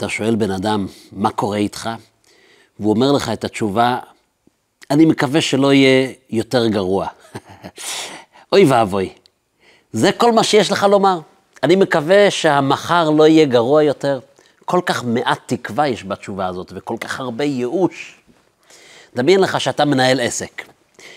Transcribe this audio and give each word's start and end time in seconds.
אתה 0.00 0.08
שואל 0.08 0.34
בן 0.34 0.50
אדם, 0.50 0.86
מה 1.12 1.30
קורה 1.30 1.56
איתך? 1.56 1.90
והוא 2.78 2.90
אומר 2.94 3.12
לך 3.12 3.28
את 3.32 3.44
התשובה, 3.44 3.98
אני 4.90 5.04
מקווה 5.04 5.40
שלא 5.40 5.72
יהיה 5.72 6.12
יותר 6.30 6.66
גרוע. 6.66 7.06
אוי 8.52 8.64
ואבוי, 8.64 9.12
זה 9.92 10.12
כל 10.12 10.32
מה 10.32 10.44
שיש 10.44 10.72
לך 10.72 10.86
לומר. 10.90 11.20
אני 11.62 11.76
מקווה 11.76 12.30
שהמחר 12.30 13.10
לא 13.10 13.26
יהיה 13.26 13.46
גרוע 13.46 13.82
יותר. 13.82 14.20
כל 14.64 14.80
כך 14.86 15.04
מעט 15.04 15.38
תקווה 15.46 15.88
יש 15.88 16.04
בתשובה 16.04 16.46
הזאת, 16.46 16.72
וכל 16.74 16.96
כך 17.00 17.20
הרבה 17.20 17.44
ייאוש. 17.44 18.20
דמיין 19.16 19.40
לך 19.40 19.60
שאתה 19.60 19.84
מנהל 19.84 20.20
עסק. 20.20 20.62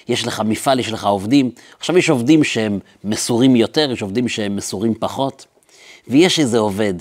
יש 0.07 0.27
לך 0.27 0.41
מפעל, 0.45 0.79
יש 0.79 0.91
לך 0.91 1.05
עובדים. 1.05 1.52
עכשיו 1.79 1.97
יש 1.97 2.09
עובדים 2.09 2.43
שהם 2.43 2.79
מסורים 3.04 3.55
יותר, 3.55 3.91
יש 3.91 4.02
עובדים 4.02 4.27
שהם 4.27 4.55
מסורים 4.55 4.93
פחות. 5.00 5.45
ויש 6.07 6.39
איזה 6.39 6.57
עובד 6.57 6.93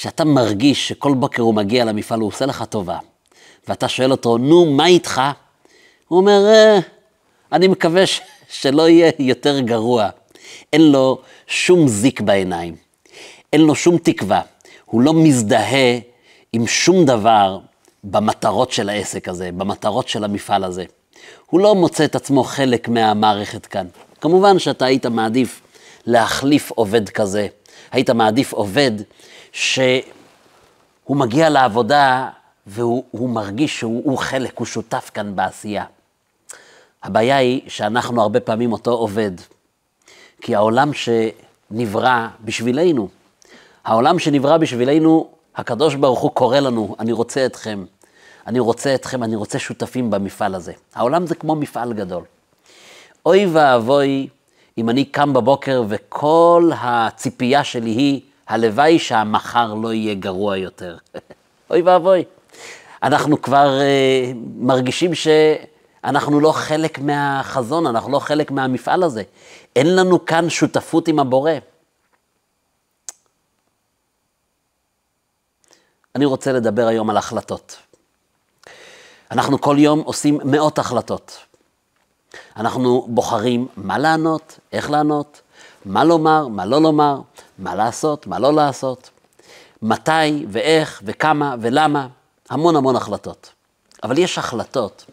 שאתה 0.00 0.24
מרגיש 0.24 0.88
שכל 0.88 1.14
בוקר 1.14 1.42
הוא 1.42 1.54
מגיע 1.54 1.84
למפעל, 1.84 2.20
הוא 2.20 2.28
עושה 2.28 2.46
לך 2.46 2.64
טובה. 2.64 2.98
ואתה 3.68 3.88
שואל 3.88 4.10
אותו, 4.10 4.38
נו, 4.38 4.66
מה 4.66 4.86
איתך? 4.86 5.20
הוא 6.08 6.18
אומר, 6.18 6.46
אה, 6.46 6.78
אני 7.52 7.68
מקווה 7.68 8.06
ש- 8.06 8.20
שלא 8.60 8.88
יהיה 8.88 9.12
יותר 9.18 9.60
גרוע. 9.60 10.08
אין 10.72 10.92
לו 10.92 11.18
שום 11.46 11.88
זיק 11.88 12.20
בעיניים, 12.20 12.76
אין 13.52 13.60
לו 13.60 13.74
שום 13.74 13.98
תקווה. 13.98 14.40
הוא 14.84 15.02
לא 15.02 15.14
מזדהה 15.14 15.98
עם 16.52 16.66
שום 16.66 17.04
דבר 17.04 17.58
במטרות 18.04 18.72
של 18.72 18.88
העסק 18.88 19.28
הזה, 19.28 19.50
במטרות 19.56 20.08
של 20.08 20.24
המפעל 20.24 20.64
הזה. 20.64 20.84
הוא 21.46 21.60
לא 21.60 21.74
מוצא 21.74 22.04
את 22.04 22.14
עצמו 22.14 22.44
חלק 22.44 22.88
מהמערכת 22.88 23.66
כאן. 23.66 23.86
כמובן 24.20 24.58
שאתה 24.58 24.84
היית 24.84 25.06
מעדיף 25.06 25.60
להחליף 26.06 26.70
עובד 26.70 27.08
כזה. 27.08 27.46
היית 27.92 28.10
מעדיף 28.10 28.52
עובד 28.52 28.92
שהוא 29.58 31.16
מגיע 31.16 31.48
לעבודה 31.48 32.28
והוא 32.66 33.04
הוא 33.10 33.28
מרגיש 33.30 33.78
שהוא 33.78 34.02
הוא 34.04 34.18
חלק, 34.18 34.58
הוא 34.58 34.66
שותף 34.66 35.10
כאן 35.14 35.36
בעשייה. 35.36 35.84
הבעיה 37.02 37.36
היא 37.36 37.60
שאנחנו 37.68 38.22
הרבה 38.22 38.40
פעמים 38.40 38.72
אותו 38.72 38.90
עובד. 38.90 39.30
כי 40.40 40.54
העולם 40.54 40.90
שנברא 40.92 42.26
בשבילנו, 42.44 43.08
העולם 43.84 44.18
שנברא 44.18 44.56
בשבילנו, 44.56 45.28
הקדוש 45.56 45.94
ברוך 45.94 46.20
הוא 46.20 46.30
קורא 46.30 46.58
לנו, 46.58 46.96
אני 46.98 47.12
רוצה 47.12 47.46
אתכם, 47.46 47.84
אני 48.46 48.60
רוצה 48.60 48.94
אתכם, 48.94 49.22
אני 49.22 49.36
רוצה 49.36 49.58
שותפים 49.58 50.10
במפעל 50.10 50.54
הזה. 50.54 50.72
העולם 50.94 51.26
זה 51.26 51.34
כמו 51.34 51.56
מפעל 51.56 51.92
גדול. 51.92 52.24
אוי 53.26 53.46
ואבוי 53.46 54.28
אם 54.78 54.90
אני 54.90 55.04
קם 55.04 55.32
בבוקר 55.32 55.82
וכל 55.88 56.70
הציפייה 56.80 57.64
שלי 57.64 57.90
היא, 57.90 58.20
הלוואי 58.48 58.98
שהמחר 58.98 59.74
לא 59.74 59.92
יהיה 59.92 60.14
גרוע 60.14 60.56
יותר. 60.56 60.96
אוי 61.70 61.82
ואבוי. 61.82 62.24
אנחנו 63.02 63.42
כבר 63.42 63.78
uh, 63.78 64.36
מרגישים 64.56 65.10
שאנחנו 65.14 66.40
לא 66.40 66.52
חלק 66.52 66.98
מהחזון, 66.98 67.86
אנחנו 67.86 68.12
לא 68.12 68.18
חלק 68.18 68.50
מהמפעל 68.50 69.02
הזה. 69.02 69.22
אין 69.76 69.96
לנו 69.96 70.24
כאן 70.24 70.50
שותפות 70.50 71.08
עם 71.08 71.18
הבורא. 71.18 71.52
אני 76.14 76.24
רוצה 76.24 76.52
לדבר 76.52 76.86
היום 76.86 77.10
על 77.10 77.16
החלטות. 77.16 77.76
אנחנו 79.30 79.60
כל 79.60 79.76
יום 79.78 80.00
עושים 80.00 80.38
מאות 80.44 80.78
החלטות. 80.78 81.38
אנחנו 82.56 83.06
בוחרים 83.08 83.68
מה 83.76 83.98
לענות, 83.98 84.58
איך 84.72 84.90
לענות, 84.90 85.40
מה 85.84 86.04
לומר, 86.04 86.48
מה 86.48 86.66
לא 86.66 86.82
לומר, 86.82 87.20
מה 87.58 87.74
לעשות, 87.74 88.26
מה 88.26 88.38
לא 88.38 88.52
לעשות, 88.52 89.10
מתי 89.82 90.46
ואיך 90.48 91.02
וכמה 91.04 91.54
ולמה, 91.60 92.06
המון 92.50 92.76
המון 92.76 92.96
החלטות. 92.96 93.52
אבל 94.02 94.18
יש 94.18 94.38
החלטות 94.38 95.04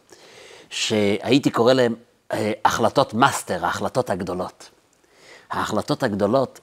שהייתי 0.70 1.50
קורא 1.50 1.74
להן 1.74 1.96
אה, 2.34 2.52
החלטות 2.66 3.14
מאסטר, 3.14 3.66
ההחלטות 3.66 4.10
הגדולות. 4.10 4.70
ההחלטות 5.52 6.04
הגדולות 6.04 6.60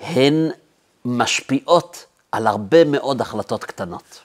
הן 0.00 0.50
משפיעות 1.04 2.06
על 2.32 2.46
הרבה 2.46 2.84
מאוד 2.84 3.20
החלטות 3.20 3.64
קטנות. 3.64 4.20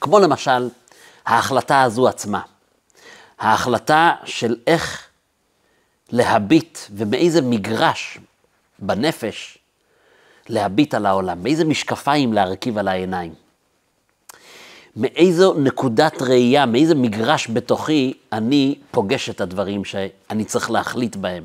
כמו 0.00 0.18
למשל, 0.18 0.68
ההחלטה 1.26 1.82
הזו 1.82 2.08
עצמה. 2.08 2.40
ההחלטה 3.38 4.12
של 4.24 4.56
איך 4.66 5.08
להביט 6.10 6.78
ומאיזה 6.90 7.42
מגרש 7.42 8.18
בנפש 8.78 9.58
להביט 10.48 10.94
על 10.94 11.06
העולם, 11.06 11.42
מאיזה 11.42 11.64
משקפיים 11.64 12.32
להרכיב 12.32 12.78
על 12.78 12.88
העיניים. 12.88 13.34
מאיזו 14.96 15.54
נקודת 15.54 16.22
ראייה, 16.22 16.66
מאיזה 16.66 16.94
מגרש 16.94 17.48
בתוכי 17.50 18.14
אני 18.32 18.74
פוגש 18.90 19.30
את 19.30 19.40
הדברים 19.40 19.84
שאני 19.84 20.44
צריך 20.44 20.70
להחליט 20.70 21.16
בהם. 21.16 21.44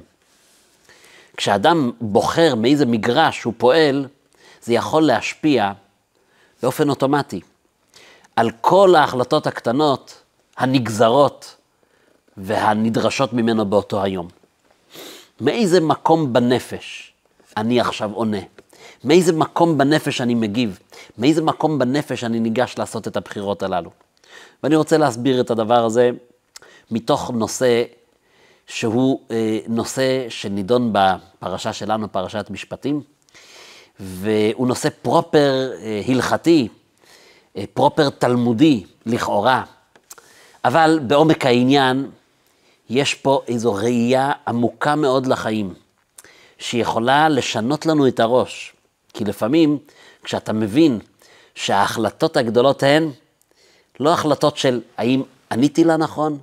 כשאדם 1.37 1.91
בוחר 2.01 2.55
מאיזה 2.55 2.85
מגרש 2.85 3.43
הוא 3.43 3.53
פועל, 3.57 4.07
זה 4.61 4.73
יכול 4.73 5.03
להשפיע 5.03 5.71
באופן 6.61 6.89
אוטומטי 6.89 7.41
על 8.35 8.51
כל 8.61 8.95
ההחלטות 8.95 9.47
הקטנות 9.47 10.21
הנגזרות 10.57 11.55
והנדרשות 12.37 13.33
ממנו 13.33 13.65
באותו 13.65 14.03
היום. 14.03 14.27
מאיזה 15.41 15.81
מקום 15.81 16.33
בנפש 16.33 17.12
אני 17.57 17.79
עכשיו 17.79 18.11
עונה? 18.13 18.37
מאיזה 19.03 19.33
מקום 19.33 19.77
בנפש 19.77 20.21
אני 20.21 20.35
מגיב? 20.35 20.79
מאיזה 21.17 21.41
מקום 21.41 21.79
בנפש 21.79 22.23
אני 22.23 22.39
ניגש 22.39 22.75
לעשות 22.77 23.07
את 23.07 23.17
הבחירות 23.17 23.63
הללו? 23.63 23.89
ואני 24.63 24.75
רוצה 24.75 24.97
להסביר 24.97 25.41
את 25.41 25.51
הדבר 25.51 25.85
הזה 25.85 26.11
מתוך 26.91 27.31
נושא 27.31 27.83
שהוא 28.67 29.19
אה, 29.31 29.59
נושא 29.67 30.25
שנידון 30.29 30.93
בפרשה 30.93 31.73
שלנו, 31.73 32.11
פרשת 32.11 32.47
משפטים, 32.49 33.01
והוא 33.99 34.67
נושא 34.67 34.89
פרופר 35.01 35.71
אה, 35.81 36.01
הלכתי, 36.07 36.67
אה, 37.57 37.63
פרופר 37.73 38.09
תלמודי, 38.09 38.83
לכאורה, 39.05 39.63
אבל 40.65 40.99
בעומק 41.07 41.45
העניין 41.45 42.09
יש 42.89 43.13
פה 43.13 43.41
איזו 43.47 43.73
ראייה 43.73 44.31
עמוקה 44.47 44.95
מאוד 44.95 45.27
לחיים, 45.27 45.73
שיכולה 46.59 47.29
לשנות 47.29 47.85
לנו 47.85 48.07
את 48.07 48.19
הראש. 48.19 48.73
כי 49.13 49.25
לפעמים, 49.25 49.77
כשאתה 50.23 50.53
מבין 50.53 50.99
שההחלטות 51.55 52.37
הגדולות 52.37 52.83
הן 52.83 53.09
לא 53.99 54.13
החלטות 54.13 54.57
של 54.57 54.81
האם 54.97 55.21
עניתי 55.51 55.83
לה 55.83 55.97
נכון, 55.97 56.37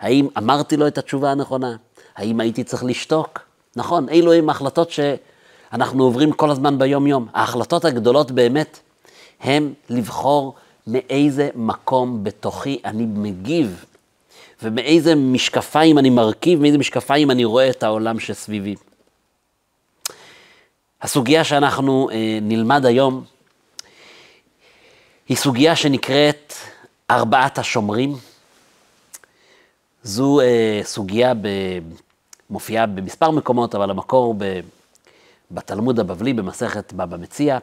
האם 0.00 0.28
אמרתי 0.38 0.76
לו 0.76 0.86
את 0.86 0.98
התשובה 0.98 1.30
הנכונה, 1.30 1.76
האם 2.16 2.40
הייתי 2.40 2.64
צריך 2.64 2.84
לשתוק. 2.84 3.40
נכון, 3.76 4.08
אלו 4.08 4.32
הן 4.32 4.50
החלטות 4.50 4.90
שאנחנו 4.90 6.04
עוברים 6.04 6.32
כל 6.32 6.50
הזמן 6.50 6.78
ביום-יום. 6.78 7.26
ההחלטות 7.34 7.84
הגדולות 7.84 8.30
באמת 8.30 8.78
הן 9.40 9.72
לבחור 9.90 10.54
מאיזה 10.86 11.48
מקום 11.54 12.24
בתוכי 12.24 12.80
אני 12.84 13.06
מגיב, 13.06 13.84
ומאיזה 14.62 15.14
משקפיים 15.14 15.98
אני 15.98 16.10
מרכיב, 16.10 16.60
מאיזה 16.60 16.78
משקפיים 16.78 17.30
אני 17.30 17.44
רואה 17.44 17.70
את 17.70 17.82
העולם 17.82 18.20
שסביבי. 18.20 18.74
הסוגיה 21.02 21.44
שאנחנו 21.44 22.10
אה, 22.10 22.38
נלמד 22.42 22.86
היום 22.86 23.24
היא 25.28 25.36
סוגיה 25.36 25.76
שנקראת 25.76 26.52
ארבעת 27.10 27.58
השומרים. 27.58 28.16
זו 30.02 30.40
אה, 30.40 30.80
סוגיה. 30.84 31.32
מופיעה 32.50 32.86
במספר 32.86 33.30
מקומות, 33.30 33.74
אבל 33.74 33.90
המקור. 33.90 34.34
בתלמוד 35.50 36.00
הבבלי 36.00 36.32
במסכת 36.32 36.92
בבא 36.92 37.16
מציע, 37.16 37.58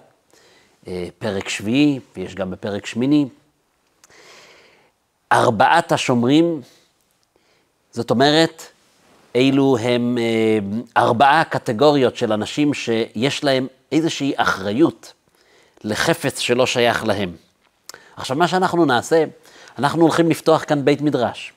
אה, 0.87 1.07
פרק 1.19 1.49
שביעי, 1.49 1.99
ויש 2.15 2.35
גם 2.35 2.51
בפרק 2.51 2.85
שמיני. 2.85 3.27
ארבעת 5.31 5.91
השומרים, 5.91 6.61
זאת 7.91 8.11
אומרת, 8.11 8.63
אלו 9.35 9.77
הם 9.77 10.17
אה, 10.17 10.59
ארבעה 10.97 11.43
קטגוריות 11.43 12.15
של 12.15 12.33
אנשים 12.33 12.73
שיש 12.73 13.43
להם 13.43 13.67
איזושהי 13.91 14.33
אחריות 14.35 15.13
לחפץ 15.83 16.39
שלא 16.39 16.65
שייך 16.65 17.05
להם. 17.05 17.31
עכשיו, 18.17 18.37
מה 18.37 18.47
שאנחנו 18.47 18.85
נעשה, 18.85 19.23
אנחנו 19.79 20.01
הולכים 20.01 20.29
לפתוח 20.29 20.63
כאן 20.63 20.85
בית 20.85 21.01
מדרש. 21.01 21.53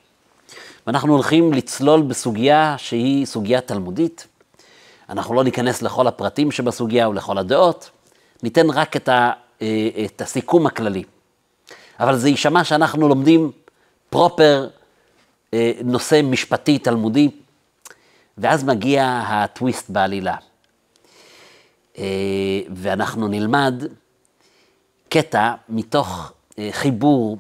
ואנחנו 0.87 1.13
הולכים 1.13 1.53
לצלול 1.53 2.03
בסוגיה 2.03 2.75
שהיא 2.79 3.27
סוגיה 3.27 3.61
תלמודית. 3.61 4.27
אנחנו 5.09 5.35
לא 5.35 5.45
ניכנס 5.45 5.83
לכל 5.83 6.07
הפרטים 6.07 6.51
שבסוגיה 6.51 7.09
ולכל 7.09 7.39
הדעות, 7.39 7.91
ניתן 8.43 8.71
רק 8.71 8.97
את, 8.97 9.09
ה, 9.09 9.33
אה, 9.63 9.89
את 10.05 10.21
הסיכום 10.21 10.67
הכללי. 10.67 11.05
אבל 12.01 12.17
זה 12.17 12.29
יישמע 12.29 12.65
שאנחנו 12.65 13.09
לומדים 13.09 13.51
פרופר 14.11 14.69
אה, 15.55 15.73
נושא 15.85 16.21
משפטי 16.25 16.79
תלמודי, 16.79 17.31
ואז 18.39 18.65
מגיע 18.65 19.23
הטוויסט 19.27 19.91
בעלילה. 19.91 20.37
אה, 21.99 22.05
ואנחנו 22.75 23.29
נלמד 23.29 23.85
קטע 25.09 25.55
מתוך 25.69 26.33
אה, 26.59 26.69
חיבור 26.73 27.39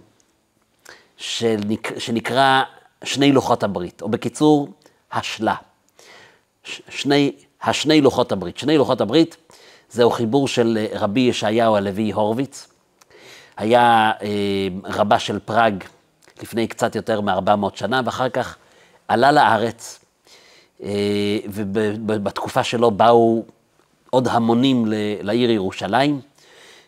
שנק... 1.16 1.98
שנקרא 1.98 2.62
שני 3.04 3.32
לוחות 3.32 3.62
הברית, 3.62 4.02
או 4.02 4.08
בקיצור, 4.08 4.68
השלה. 5.12 5.54
שני, 6.88 7.32
השני 7.62 8.00
לוחות 8.00 8.32
הברית. 8.32 8.58
שני 8.58 8.78
לוחות 8.78 9.00
הברית 9.00 9.36
זהו 9.90 10.10
חיבור 10.10 10.48
של 10.48 10.78
אה, 10.80 10.98
רבי 10.98 11.20
ישעיהו 11.20 11.76
הלוי 11.76 12.10
הורוביץ. 12.10 12.68
היה 13.56 14.12
רבה 14.84 15.18
של 15.18 15.38
פראג 15.38 15.84
לפני 16.42 16.66
קצת 16.66 16.94
יותר 16.94 17.20
מ-400 17.20 17.66
שנה, 17.74 18.00
ואחר 18.04 18.28
כך 18.28 18.56
עלה 19.08 19.32
לארץ, 19.32 19.97
ובתקופה 21.48 22.64
שלו 22.64 22.90
באו 22.90 23.42
עוד 24.10 24.28
המונים 24.28 24.84
לעיר 25.22 25.50
ירושלים, 25.50 26.20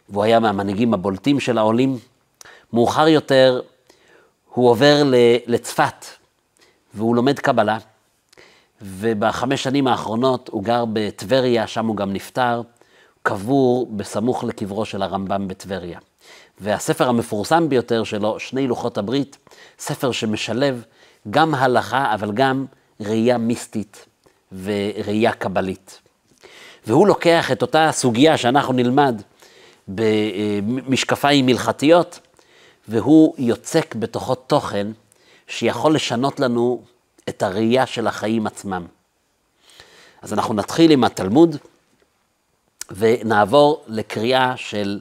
והוא 0.08 0.25
היה 0.25 0.40
מהמנהיגים 0.40 0.94
הבולטים 0.94 1.40
של 1.40 1.58
העולים. 1.58 1.98
מאוחר 2.72 3.08
יותר 3.08 3.60
הוא 4.54 4.70
עובר 4.70 5.02
לצפת, 5.46 6.06
והוא 6.94 7.16
לומד 7.16 7.38
קבלה, 7.38 7.78
ובחמש 8.82 9.62
שנים 9.62 9.87
האחרונות 9.87 10.48
הוא 10.52 10.64
גר 10.64 10.84
בטבריה, 10.92 11.66
שם 11.66 11.87
הוא 11.87 11.96
גם 11.96 12.12
נפטר, 12.12 12.62
קבור 13.22 13.87
בסמוך 13.96 14.44
לקברו 14.44 14.84
של 14.84 15.02
הרמב"ם 15.02 15.48
בטבריה. 15.48 15.98
והספר 16.60 17.08
המפורסם 17.08 17.69
ביותר 17.69 18.04
שלו, 18.04 18.40
שני 18.40 18.66
לוחות 18.66 18.98
הברית, 18.98 19.38
ספר 19.78 20.12
שמשלב 20.12 20.84
גם 21.31 21.54
הלכה, 21.54 22.14
אבל 22.14 22.32
גם 22.32 22.66
ראייה 23.00 23.38
מיסטית 23.38 24.06
וראייה 24.62 25.32
קבלית. 25.32 26.00
והוא 26.87 27.06
לוקח 27.06 27.52
את 27.52 27.62
אותה 27.62 27.88
סוגיה 27.93 28.37
שאנחנו 28.37 28.73
נלמד 28.73 29.23
במשקפיים 29.88 31.49
הלכתיות, 31.49 32.20
והוא 32.88 33.35
יוצק 33.38 33.94
בתוכו 33.94 34.35
תוכן 34.35 34.87
שיכול 35.47 35.94
לשנות 35.94 36.41
לנו 36.41 36.82
את 37.29 37.43
הראייה 37.43 37.87
של 37.87 38.06
החיים 38.06 38.47
עצמם. 38.47 38.87
אז 40.23 40.32
אנחנו 40.32 40.55
נתחיל 40.55 40.91
עם 40.91 41.05
התלמוד 41.05 41.56
ונעבור 42.91 43.85
לקריאה 43.87 44.56
של 44.56 45.00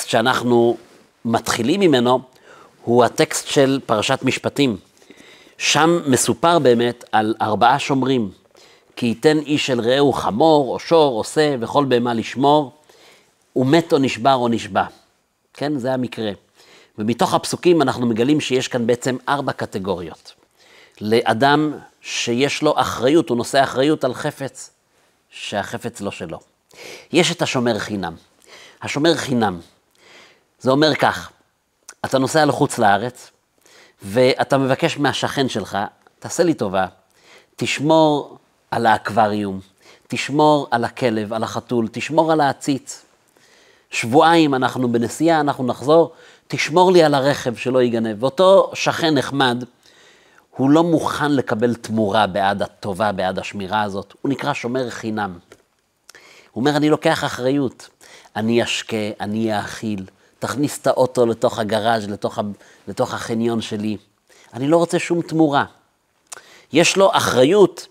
שה, 0.07 0.11
שאנחנו 0.11 0.77
מתחילים 1.25 1.81
ממנו 1.81 2.21
הוא 2.85 3.05
הטקסט 3.05 3.47
של 3.47 3.81
פרשת 3.87 4.19
משפטים. 4.23 4.77
שם 5.59 6.01
מסופר 6.07 6.59
באמת 6.59 7.05
על 7.13 7.35
ארבעה 7.41 7.79
שומרים, 7.79 8.31
כי 8.97 9.07
ייתן 9.07 9.39
איש 9.39 9.71
אל 9.71 9.81
רעהו 9.81 10.13
חמור 10.13 10.73
או 10.73 10.79
שור 10.79 11.19
או 11.19 11.25
שא 11.25 11.57
וכל 11.61 11.85
בהמה 11.85 12.15
לשמור, 12.15 12.73
ומת 13.57 13.93
או 13.93 13.99
נשבר 13.99 14.35
או 14.35 14.49
נשבע. 14.49 14.85
כן, 15.55 15.79
זה 15.79 15.93
המקרה. 15.93 16.31
ומתוך 16.99 17.35
הפסוקים 17.35 17.83
אנחנו 17.83 18.07
מגלים 18.07 18.41
שיש 18.41 18.69
כאן 18.69 18.87
בעצם 18.87 19.17
ארבע 19.29 19.53
קטגוריות. 19.53 20.33
לאדם 21.01 21.73
שיש 22.01 22.63
לו 22.63 22.75
אחריות, 22.77 23.29
הוא 23.29 23.37
נושא 23.37 23.63
אחריות 23.63 24.05
על 24.05 24.15
חפץ, 24.15 24.71
שהחפץ 25.31 26.01
לא 26.01 26.11
שלו. 26.11 26.39
יש 27.13 27.33
את 27.33 27.43
השומר 27.43 27.79
חינם. 27.79 28.15
השומר 28.83 29.15
חינם, 29.15 29.61
זה 30.65 30.71
אומר 30.71 30.95
כך, 30.95 31.31
אתה 32.05 32.19
נוסע 32.19 32.45
לחוץ 32.45 32.79
לארץ, 32.79 33.31
ואתה 34.03 34.59
מבקש 34.59 34.99
מהשכן 34.99 35.49
שלך, 35.49 35.79
תעשה 36.19 36.43
לי 36.43 36.55
טובה, 36.55 36.87
תשמור 37.57 38.39
על 38.71 38.87
האקווריום, 38.87 39.61
תשמור 40.09 40.69
על 40.71 40.85
הכלב, 40.85 41.33
על 41.33 41.43
החתול, 41.43 41.89
תשמור 41.93 42.33
על 42.33 42.41
העציץ. 42.41 43.05
שבועיים 43.91 44.55
אנחנו 44.55 44.93
בנסיעה, 44.93 45.41
אנחנו 45.41 45.67
נחזור, 45.67 46.13
תשמור 46.49 46.93
לי 46.93 47.03
על 47.03 47.15
הרכב 47.15 47.57
שלא 47.57 47.83
ייגנב. 47.83 48.23
ואותו 48.23 48.71
שכן 48.75 49.15
נחמד, 49.15 49.65
הוא 50.57 50.71
לא 50.71 50.83
מוכן 50.83 51.33
לקבל 51.33 51.75
תמורה 51.75 52.27
בעד 52.27 52.63
הטובה, 52.63 53.13
בעד 53.13 53.39
השמירה 53.39 53.83
הזאת, 53.83 54.15
הוא 54.23 54.31
נקרא 54.31 54.55
שומר 54.55 54.91
חינם. 54.91 55.39
הוא 56.53 56.61
אומר, 56.61 56.77
אני 56.77 56.89
לוקח 56.89 57.25
אחריות, 57.25 57.89
אני 58.37 58.63
אשקה, 58.63 58.97
אני 59.21 59.59
אאכיל, 59.59 60.05
תכניס 60.45 60.79
את 60.79 60.87
האוטו 60.87 61.27
לתוך 61.27 61.59
הגראז', 61.59 62.09
לתוך, 62.09 62.39
לתוך 62.89 63.15
החניון 63.15 63.61
שלי. 63.61 63.97
אני 64.55 64.69
לא 64.69 64.77
רוצה 64.77 64.99
שום 64.99 65.23
תמורה. 65.23 65.65
יש 66.73 66.97
לו 66.97 67.11
אחריות, 67.13 67.87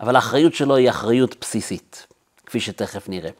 אבל 0.00 0.16
האחריות 0.16 0.54
שלו 0.54 0.76
היא 0.76 0.90
אחריות 0.90 1.36
בסיסית, 1.40 2.06
כפי 2.46 2.60
שתכף 2.60 3.08
נראה. 3.08 3.30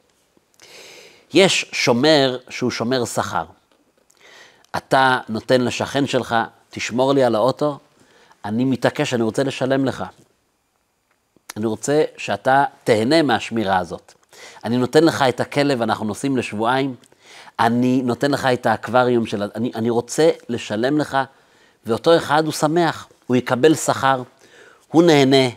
יש 1.34 1.70
שומר 1.72 2.38
שהוא 2.48 2.70
שומר 2.70 3.04
שכר. 3.04 3.44
אתה 4.76 5.18
נותן 5.28 5.60
לשכן 5.60 6.06
שלך, 6.06 6.36
תשמור 6.70 7.12
לי 7.12 7.24
על 7.24 7.34
האוטו, 7.34 7.78
אני 8.44 8.64
מתעקש, 8.64 9.14
אני 9.14 9.22
רוצה 9.22 9.42
לשלם 9.42 9.84
לך. 9.84 10.04
אני 11.56 11.66
רוצה 11.66 12.04
שאתה 12.16 12.64
תהנה 12.84 13.22
מהשמירה 13.22 13.78
הזאת. 13.78 14.14
אני 14.64 14.76
נותן 14.76 15.04
לך 15.04 15.24
את 15.28 15.40
הכלב, 15.40 15.82
אנחנו 15.82 16.06
נוסעים 16.06 16.36
לשבועיים, 16.36 16.94
אני 17.60 18.02
נותן 18.04 18.30
לך 18.30 18.46
את 18.46 18.66
האקווריום 18.66 19.26
של... 19.26 19.42
אני, 19.54 19.70
אני 19.74 19.90
רוצה 19.90 20.30
לשלם 20.48 20.98
לך, 20.98 21.18
ואותו 21.86 22.16
אחד 22.16 22.44
הוא 22.44 22.52
שמח, 22.52 23.08
הוא 23.26 23.36
יקבל 23.36 23.74
שכר, 23.74 24.22
הוא 24.88 25.02
נהנה 25.02 25.48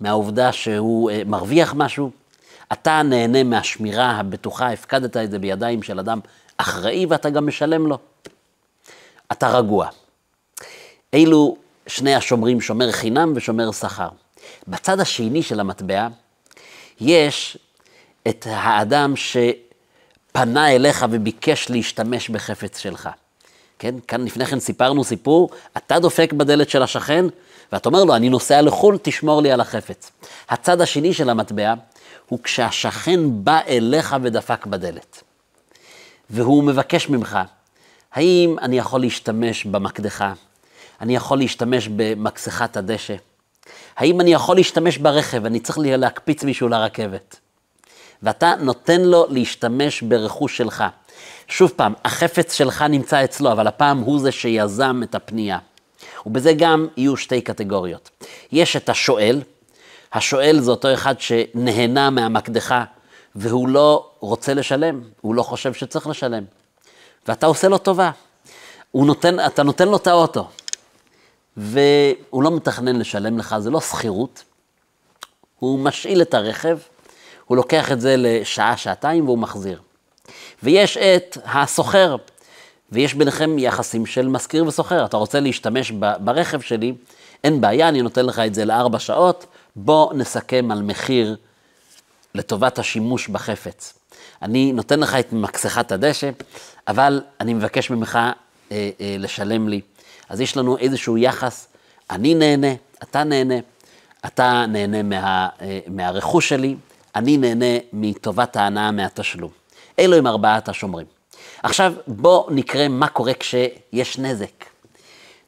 מהעובדה 0.00 0.52
שהוא 0.52 1.10
uh, 1.10 1.14
מרוויח 1.28 1.74
משהו, 1.74 2.10
אתה 2.72 3.02
נהנה 3.02 3.42
מהשמירה 3.42 4.10
הבטוחה, 4.10 4.72
הפקדת 4.72 5.16
את 5.16 5.30
זה 5.30 5.38
בידיים 5.38 5.82
של 5.82 5.98
אדם 5.98 6.20
אחראי 6.56 7.06
ואתה 7.06 7.30
גם 7.30 7.46
משלם 7.46 7.86
לו. 7.86 7.98
אתה 9.32 9.48
רגוע. 9.48 9.88
אלו 11.14 11.56
שני 11.86 12.14
השומרים, 12.14 12.60
שומר 12.60 12.92
חינם 12.92 13.32
ושומר 13.36 13.72
שכר. 13.72 14.08
בצד 14.68 15.00
השני 15.00 15.42
של 15.42 15.60
המטבע 15.60 16.08
יש 17.00 17.58
את 18.28 18.46
האדם 18.50 19.16
שפנה 20.36 20.72
אליך 20.72 21.06
וביקש 21.10 21.70
להשתמש 21.70 22.28
בחפץ 22.28 22.78
שלך. 22.78 23.08
כן, 23.78 23.94
כאן 24.08 24.24
לפני 24.24 24.46
כן 24.46 24.60
סיפרנו 24.60 25.04
סיפור, 25.04 25.50
אתה 25.76 25.98
דופק 25.98 26.32
בדלת 26.32 26.70
של 26.70 26.82
השכן, 26.82 27.24
ואתה 27.72 27.88
אומר 27.88 28.04
לו, 28.04 28.16
אני 28.16 28.28
נוסע 28.28 28.62
לחו"ל, 28.62 28.98
תשמור 29.02 29.42
לי 29.42 29.52
על 29.52 29.60
החפץ. 29.60 30.10
הצד 30.48 30.80
השני 30.80 31.14
של 31.14 31.30
המטבע 31.30 31.74
הוא 32.28 32.38
כשהשכן 32.42 33.20
בא 33.24 33.60
אליך 33.68 34.16
ודפק 34.22 34.66
בדלת, 34.66 35.22
והוא 36.30 36.64
מבקש 36.64 37.08
ממך, 37.08 37.38
האם 38.12 38.56
אני 38.62 38.78
יכול 38.78 39.00
להשתמש 39.00 39.64
במקדחה? 39.64 40.32
אני 41.00 41.16
יכול 41.16 41.38
להשתמש 41.38 41.88
במקסחת 41.96 42.76
הדשא? 42.76 43.14
האם 43.96 44.20
אני 44.20 44.32
יכול 44.32 44.56
להשתמש 44.56 44.98
ברכב? 44.98 45.46
אני 45.46 45.60
צריך 45.60 45.78
להקפיץ 45.82 46.44
מישהו 46.44 46.68
לרכבת. 46.68 47.36
ואתה 48.22 48.54
נותן 48.60 49.00
לו 49.00 49.26
להשתמש 49.28 50.02
ברכוש 50.02 50.56
שלך. 50.56 50.84
שוב 51.48 51.72
פעם, 51.76 51.94
החפץ 52.04 52.52
שלך 52.52 52.82
נמצא 52.82 53.24
אצלו, 53.24 53.52
אבל 53.52 53.66
הפעם 53.66 53.98
הוא 53.98 54.20
זה 54.20 54.32
שיזם 54.32 55.00
את 55.02 55.14
הפנייה. 55.14 55.58
ובזה 56.26 56.52
גם 56.52 56.86
יהיו 56.96 57.16
שתי 57.16 57.40
קטגוריות. 57.40 58.10
יש 58.52 58.76
את 58.76 58.88
השואל, 58.88 59.42
השואל 60.12 60.60
זה 60.60 60.70
אותו 60.70 60.94
אחד 60.94 61.20
שנהנה 61.20 62.10
מהמקדחה 62.10 62.84
והוא 63.34 63.68
לא 63.68 64.10
רוצה 64.20 64.54
לשלם, 64.54 65.02
הוא 65.20 65.34
לא 65.34 65.42
חושב 65.42 65.74
שצריך 65.74 66.06
לשלם. 66.06 66.44
ואתה 67.28 67.46
עושה 67.46 67.68
לו 67.68 67.78
טובה. 67.78 68.10
נותן, 68.94 69.46
אתה 69.46 69.62
נותן 69.62 69.88
לו 69.88 69.96
את 69.96 70.06
האוטו, 70.06 70.48
והוא 71.56 72.42
לא 72.42 72.50
מתכנן 72.50 72.96
לשלם 72.96 73.38
לך, 73.38 73.56
זה 73.58 73.70
לא 73.70 73.80
שכירות. 73.80 74.44
הוא 75.58 75.78
משאיל 75.78 76.22
את 76.22 76.34
הרכב, 76.34 76.78
הוא 77.46 77.56
לוקח 77.56 77.92
את 77.92 78.00
זה 78.00 78.14
לשעה, 78.18 78.76
שעתיים 78.76 79.24
והוא 79.24 79.38
מחזיר. 79.38 79.80
ויש 80.62 80.96
את 80.96 81.38
הסוחר, 81.44 82.16
ויש 82.92 83.14
ביניכם 83.14 83.58
יחסים 83.58 84.06
של 84.06 84.28
משכיר 84.28 84.66
וסוחר. 84.66 85.04
אתה 85.04 85.16
רוצה 85.16 85.40
להשתמש 85.40 85.90
ברכב 86.20 86.60
שלי, 86.60 86.94
אין 87.44 87.60
בעיה, 87.60 87.88
אני 87.88 88.02
נותן 88.02 88.26
לך 88.26 88.38
את 88.38 88.54
זה 88.54 88.64
לארבע 88.64 88.98
שעות, 88.98 89.46
בוא 89.76 90.14
נסכם 90.14 90.70
על 90.70 90.82
מחיר 90.82 91.36
לטובת 92.34 92.78
השימוש 92.78 93.28
בחפץ. 93.28 93.94
אני 94.42 94.72
נותן 94.72 95.00
לך 95.00 95.14
את 95.14 95.32
מקסחת 95.32 95.92
הדשא, 95.92 96.30
אבל 96.88 97.22
אני 97.40 97.54
מבקש 97.54 97.90
ממך 97.90 98.16
אה, 98.16 98.30
אה, 98.72 99.16
לשלם 99.18 99.68
לי. 99.68 99.80
אז 100.28 100.40
יש 100.40 100.56
לנו 100.56 100.78
איזשהו 100.78 101.18
יחס, 101.18 101.66
אני 102.10 102.34
נהנה, 102.34 102.74
אתה 103.02 103.24
נהנה, 103.24 103.54
אתה 104.26 104.64
נהנה 104.68 105.02
מה, 105.02 105.48
אה, 105.60 105.78
מהרכוש 105.86 106.48
שלי, 106.48 106.76
אני 107.16 107.36
נהנה 107.36 107.78
מטובת 107.92 108.56
ההנאה 108.56 108.90
מהתשלום. 108.90 109.50
אלו 109.98 110.16
הם 110.16 110.26
ארבעת 110.26 110.68
השומרים. 110.68 111.06
עכשיו 111.62 111.92
בואו 112.06 112.48
נקרא 112.50 112.88
מה 112.88 113.08
קורה 113.08 113.34
כשיש 113.34 114.18
נזק. 114.18 114.64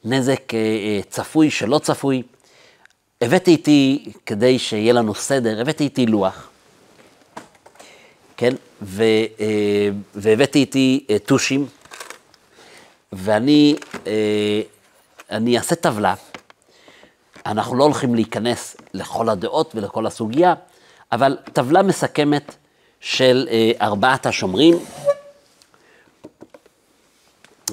נזק 0.05 0.53
אה, 0.53 0.59
אה, 0.59 0.99
צפוי, 1.09 1.51
שלא 1.51 1.79
צפוי. 1.79 2.23
הבאתי 3.21 3.51
איתי, 3.51 4.11
כדי 4.25 4.59
שיהיה 4.59 4.93
לנו 4.93 5.15
סדר, 5.15 5.61
הבאתי 5.61 5.83
איתי 5.83 6.05
לוח, 6.05 6.49
כן? 8.37 8.53
ו, 8.81 9.03
אה, 9.39 9.89
והבאתי 10.15 10.59
איתי 10.59 11.05
טושים, 11.25 11.65
ואני 13.11 13.75
אני 15.31 15.57
אעשה 15.57 15.75
טבלה. 15.75 16.13
אנחנו 17.45 17.75
לא 17.75 17.83
הולכים 17.83 18.15
להיכנס 18.15 18.77
לכל 18.93 19.29
הדעות 19.29 19.75
ולכל 19.75 20.05
הסוגיה, 20.05 20.53
אבל 21.11 21.37
טבלה 21.53 21.83
מסכמת 21.83 22.55
של 22.99 23.47
ארבעת 23.81 24.25
השומרים. 24.25 24.75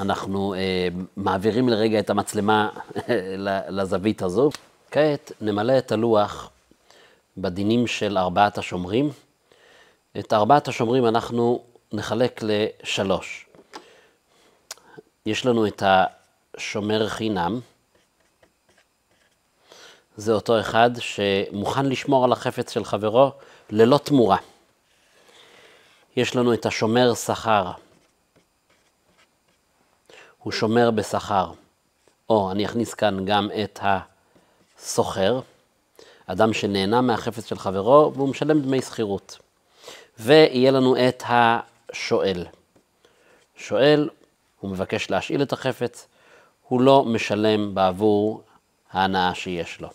אנחנו 0.01 0.55
מעבירים 1.17 1.69
לרגע 1.69 1.99
את 1.99 2.11
המצלמה 2.11 2.69
לזווית 3.69 4.23
הזו. 4.23 4.51
כעת 4.91 5.33
נמלא 5.41 5.79
את 5.79 5.93
הלוח 5.93 6.51
בדינים 7.37 7.87
של 7.87 8.19
ארבעת 8.19 8.59
השומרים. 8.59 9.11
את 10.19 10.33
ארבעת 10.33 10.69
השומרים 10.69 11.07
אנחנו 11.07 11.63
נחלק 11.93 12.41
לשלוש. 12.43 13.47
יש 15.27 15.47
לנו 15.47 15.67
את 15.67 15.83
השומר 15.87 17.09
חינם, 17.09 17.61
זה 20.17 20.33
אותו 20.33 20.61
אחד 20.61 20.91
שמוכן 20.99 21.87
לשמור 21.87 22.25
על 22.25 22.33
החפץ 22.33 22.73
של 22.73 22.85
חברו 22.85 23.31
ללא 23.71 23.99
תמורה. 23.99 24.37
יש 26.17 26.37
לנו 26.37 26.55
את 26.55 26.67
השומר 26.67 27.15
שכר, 27.15 27.73
הוא 30.39 30.53
שומר 30.53 30.91
בשכר. 30.91 31.53
או 32.31 32.51
אני 32.51 32.67
אכניס 32.67 32.95
כאן 32.95 33.25
גם 33.25 33.49
את 33.65 33.81
הסוחר, 33.83 35.41
אדם 36.27 36.53
שנהנה 36.53 37.01
מהחפץ 37.01 37.47
של 37.47 37.59
חברו 37.59 38.13
והוא 38.15 38.29
משלם 38.29 38.61
דמי 38.61 38.83
שכירות. 38.83 39.39
ויהיה 40.19 40.71
לנו 40.71 40.97
את 41.09 41.23
השואל. 41.27 42.47
שואל, 43.57 44.09
הוא 44.61 44.71
מבקש 44.71 45.11
להשאיל 45.11 45.43
את 45.43 45.53
החפץ, 45.53 46.07
הוא 46.69 46.81
לא 46.81 47.05
משלם 47.05 47.75
בעבור 47.75 48.43
ההנאה 48.93 49.35
שיש 49.35 49.81
לו. 49.81 49.89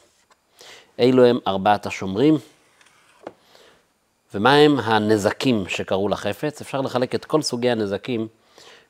אלו 1.02 1.26
הם 1.26 1.40
ארבעת 1.48 1.86
השומרים. 1.86 2.38
ומהם 4.34 4.80
הנזקים 4.80 5.70
שקרו 5.70 6.10
לחפץ? 6.10 6.62
אפשר 6.62 6.82
לחלק 6.82 7.16
את 7.16 7.26
כל 7.26 7.42
סוגי 7.42 7.70
הנזקים 7.70 8.28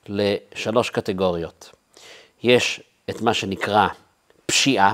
לשלוש 0.07 0.89
קטגוריות. 0.89 1.71
יש 2.43 2.81
את 3.09 3.21
מה 3.21 3.33
שנקרא 3.33 3.87
פשיעה, 4.45 4.93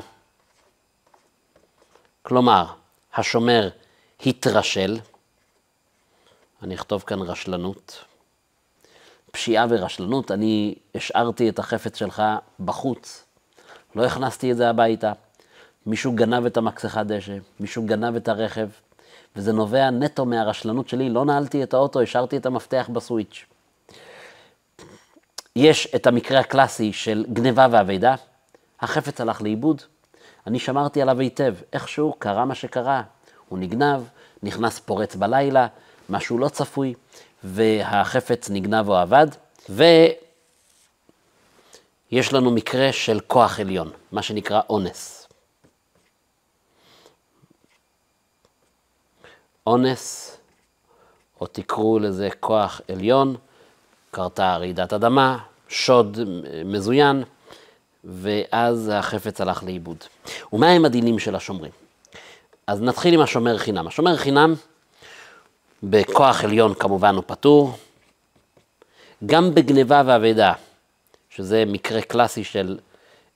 כלומר, 2.21 2.65
השומר 3.13 3.69
התרשל, 4.25 4.99
אני 6.63 6.75
אכתוב 6.75 7.03
כאן 7.07 7.21
רשלנות. 7.21 8.03
פשיעה 9.31 9.65
ורשלנות, 9.69 10.31
אני 10.31 10.75
השארתי 10.95 11.49
את 11.49 11.59
החפץ 11.59 11.97
שלך 11.97 12.23
בחוץ, 12.59 13.23
לא 13.95 14.05
הכנסתי 14.05 14.51
את 14.51 14.57
זה 14.57 14.69
הביתה. 14.69 15.13
מישהו 15.87 16.11
גנב 16.11 16.45
את 16.45 16.57
המקסחת 16.57 17.05
דשא, 17.05 17.37
מישהו 17.59 17.85
גנב 17.85 18.15
את 18.15 18.27
הרכב, 18.27 18.67
וזה 19.35 19.53
נובע 19.53 19.89
נטו 19.89 20.25
מהרשלנות 20.25 20.89
שלי, 20.89 21.09
לא 21.09 21.25
נעלתי 21.25 21.63
את 21.63 21.73
האוטו, 21.73 22.01
השארתי 22.01 22.37
את 22.37 22.45
המפתח 22.45 22.89
בסוויץ'. 22.93 23.45
יש 25.55 25.87
את 25.95 26.07
המקרה 26.07 26.39
הקלאסי 26.39 26.93
של 26.93 27.25
גניבה 27.33 27.67
ואבידה, 27.71 28.15
החפץ 28.81 29.21
הלך 29.21 29.41
לאיבוד, 29.41 29.81
אני 30.47 30.59
שמרתי 30.59 31.01
עליו 31.01 31.19
היטב, 31.19 31.55
איכשהו 31.73 32.15
קרה 32.19 32.45
מה 32.45 32.55
שקרה, 32.55 33.01
הוא 33.49 33.59
נגנב, 33.59 34.01
נכנס 34.43 34.79
פורץ 34.79 35.15
בלילה, 35.15 35.67
משהו 36.09 36.37
לא 36.37 36.49
צפוי, 36.49 36.93
והחפץ 37.43 38.49
נגנב 38.49 38.89
או 38.89 39.01
אבד, 39.03 39.27
ויש 39.69 40.17
לנו 42.33 42.51
מקרה 42.51 42.93
של 42.93 43.19
כוח 43.27 43.59
עליון, 43.59 43.91
מה 44.11 44.21
שנקרא 44.21 44.61
אונס. 44.69 45.26
אונס, 49.67 50.37
או 51.41 51.47
תקראו 51.47 51.99
לזה 51.99 52.29
כוח 52.39 52.81
עליון, 52.91 53.35
קרתה 54.11 54.57
רעידת 54.57 54.93
אדמה, 54.93 55.37
שוד 55.69 56.17
מזוין, 56.65 57.23
ואז 58.03 58.91
החפץ 58.93 59.41
הלך 59.41 59.63
לאיבוד. 59.63 59.97
ומה 60.53 60.69
הם 60.69 60.85
הדינים 60.85 61.19
של 61.19 61.35
השומרים? 61.35 61.71
אז 62.67 62.81
נתחיל 62.81 63.13
עם 63.13 63.21
השומר 63.21 63.57
חינם. 63.57 63.87
השומר 63.87 64.17
חינם 64.17 64.53
בכוח 65.83 66.43
עליון 66.43 66.73
כמובן 66.73 67.15
הוא 67.15 67.23
פטור. 67.27 67.77
גם 69.25 69.55
בגניבה 69.55 70.01
ואבדה, 70.05 70.53
שזה 71.29 71.63
מקרה 71.67 72.01
קלאסי 72.01 72.43
של, 72.43 72.79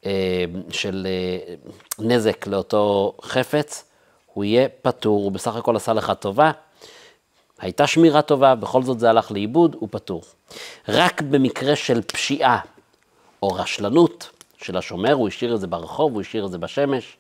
אה, 0.06 0.46
של 0.70 1.08
אה, 1.10 1.54
נזק 2.00 2.48
לאותו 2.48 3.14
חפץ, 3.22 3.91
הוא 4.34 4.44
יהיה 4.44 4.68
פטור, 4.82 5.24
הוא 5.24 5.32
בסך 5.32 5.56
הכל 5.56 5.76
עשה 5.76 5.94
לך 5.94 6.12
טובה. 6.20 6.52
הייתה 7.60 7.88
שמירה 7.88 8.22
טובה, 8.22 8.56
בכל 8.56 8.84
זאת 8.84 9.00
זה 9.00 9.10
הלך 9.10 9.32
לאיבוד, 9.32 9.76
הוא 9.80 9.90
פטור. 9.92 10.22
רק 10.88 11.22
במקרה 11.22 11.76
של 11.76 12.02
פשיעה 12.02 12.60
או 13.44 13.48
רשלנות 13.48 14.30
של 14.58 14.78
השומר, 14.78 15.14
הוא 15.14 15.28
השאיר 15.28 15.56
את 15.56 15.60
זה 15.60 15.68
ברחוב, 15.68 16.14
הוא 16.14 16.22
השאיר 16.22 16.46
את 16.46 16.52
זה 16.52 16.58
בשמש, 16.58 17.18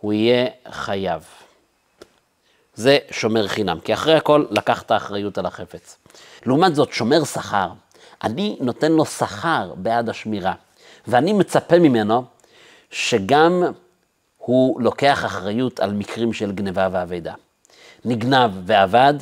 הוא 0.00 0.12
יהיה 0.12 0.46
חייב. 0.70 1.24
זה 2.74 2.98
שומר 3.10 3.48
חינם, 3.48 3.80
כי 3.80 3.94
אחרי 3.94 4.14
הכל 4.14 4.44
לקח 4.50 4.82
את 4.82 4.90
האחריות 4.90 5.38
על 5.38 5.46
החפץ. 5.46 5.96
לעומת 6.46 6.74
זאת, 6.74 6.92
שומר 6.92 7.24
שכר, 7.24 7.68
אני 8.22 8.56
נותן 8.60 8.92
לו 8.92 9.04
שכר 9.04 9.72
בעד 9.76 10.08
השמירה, 10.08 10.54
ואני 11.06 11.32
מצפה 11.32 11.78
ממנו 11.78 12.24
שגם 12.90 13.62
הוא 14.48 14.82
לוקח 14.82 15.24
אחריות 15.24 15.80
על 15.80 15.92
מקרים 15.92 16.32
של 16.32 16.52
גניבה 16.52 16.88
ואבדה. 16.92 17.34
נגנב 18.04 18.50
ואבד, 18.66 19.14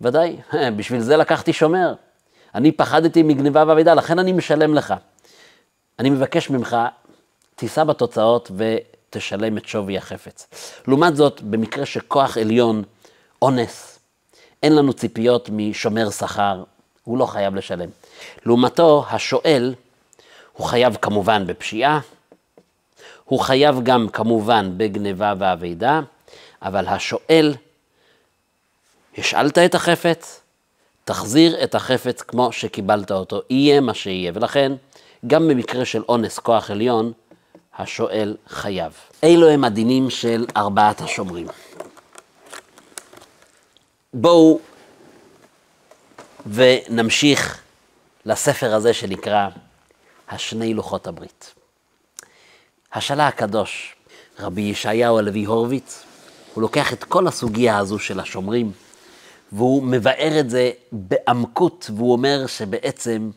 ודאי, 0.00 0.36
בשביל 0.76 1.00
זה 1.00 1.16
לקחתי 1.16 1.52
שומר. 1.52 1.94
אני 2.54 2.72
פחדתי 2.72 3.22
מגניבה 3.22 3.64
ואבדה, 3.66 3.94
לכן 3.94 4.18
אני 4.18 4.32
משלם 4.32 4.74
לך. 4.74 4.94
אני 5.98 6.10
מבקש 6.10 6.50
ממך, 6.50 6.76
תישא 7.56 7.84
בתוצאות 7.84 8.50
ו... 8.56 8.76
תשלם 9.10 9.58
את 9.58 9.66
שווי 9.66 9.98
החפץ. 9.98 10.46
לעומת 10.88 11.16
זאת, 11.16 11.42
במקרה 11.42 11.86
שכוח 11.86 12.38
עליון, 12.38 12.82
אונס, 13.42 13.98
אין 14.62 14.74
לנו 14.76 14.92
ציפיות 14.92 15.50
משומר 15.52 16.10
שכר, 16.10 16.62
הוא 17.04 17.18
לא 17.18 17.26
חייב 17.26 17.54
לשלם. 17.54 17.88
לעומתו, 18.46 19.04
השואל, 19.10 19.74
הוא 20.52 20.66
חייב 20.66 20.96
כמובן 21.02 21.46
בפשיעה, 21.46 22.00
הוא 23.24 23.40
חייב 23.40 23.80
גם 23.82 24.08
כמובן 24.08 24.70
בגניבה 24.76 25.34
ואבידה, 25.38 26.00
אבל 26.62 26.86
השואל, 26.86 27.54
השאלת 29.18 29.58
את 29.58 29.74
החפץ, 29.74 30.40
תחזיר 31.04 31.64
את 31.64 31.74
החפץ 31.74 32.22
כמו 32.22 32.52
שקיבלת 32.52 33.10
אותו, 33.10 33.40
יהיה 33.50 33.80
מה 33.80 33.94
שיהיה. 33.94 34.32
ולכן, 34.34 34.72
גם 35.26 35.48
במקרה 35.48 35.84
של 35.84 36.02
אונס 36.08 36.38
כוח 36.38 36.70
עליון, 36.70 37.12
השואל 37.78 38.36
חייב. 38.48 38.92
אלו 39.24 39.48
הם 39.48 39.64
הדינים 39.64 40.10
של 40.10 40.46
ארבעת 40.56 41.00
השומרים. 41.00 41.46
בואו 44.14 44.60
ונמשיך 46.46 47.62
לספר 48.26 48.74
הזה 48.74 48.94
שנקרא 48.94 49.48
השני 50.28 50.74
לוחות 50.74 51.06
הברית. 51.06 51.54
השאלה 52.94 53.28
הקדוש, 53.28 53.94
רבי 54.38 54.60
ישעיהו 54.60 55.18
הלוי 55.18 55.44
הורוביץ, 55.44 56.02
הוא 56.54 56.62
לוקח 56.62 56.92
את 56.92 57.04
כל 57.04 57.26
הסוגיה 57.26 57.78
הזו 57.78 57.98
של 57.98 58.20
השומרים, 58.20 58.72
והוא 59.52 59.82
מבאר 59.82 60.40
את 60.40 60.50
זה 60.50 60.70
בעמקות, 60.92 61.90
והוא 61.96 62.12
אומר 62.12 62.46
שבעצם 62.46 63.30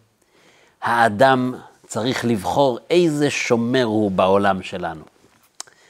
האדם 0.82 1.54
צריך 1.88 2.26
לבחור 2.26 2.80
איזה 2.90 3.30
שומר 3.30 3.84
הוא 3.84 4.12
בעולם 4.12 4.64
שלנו. 4.64 5.04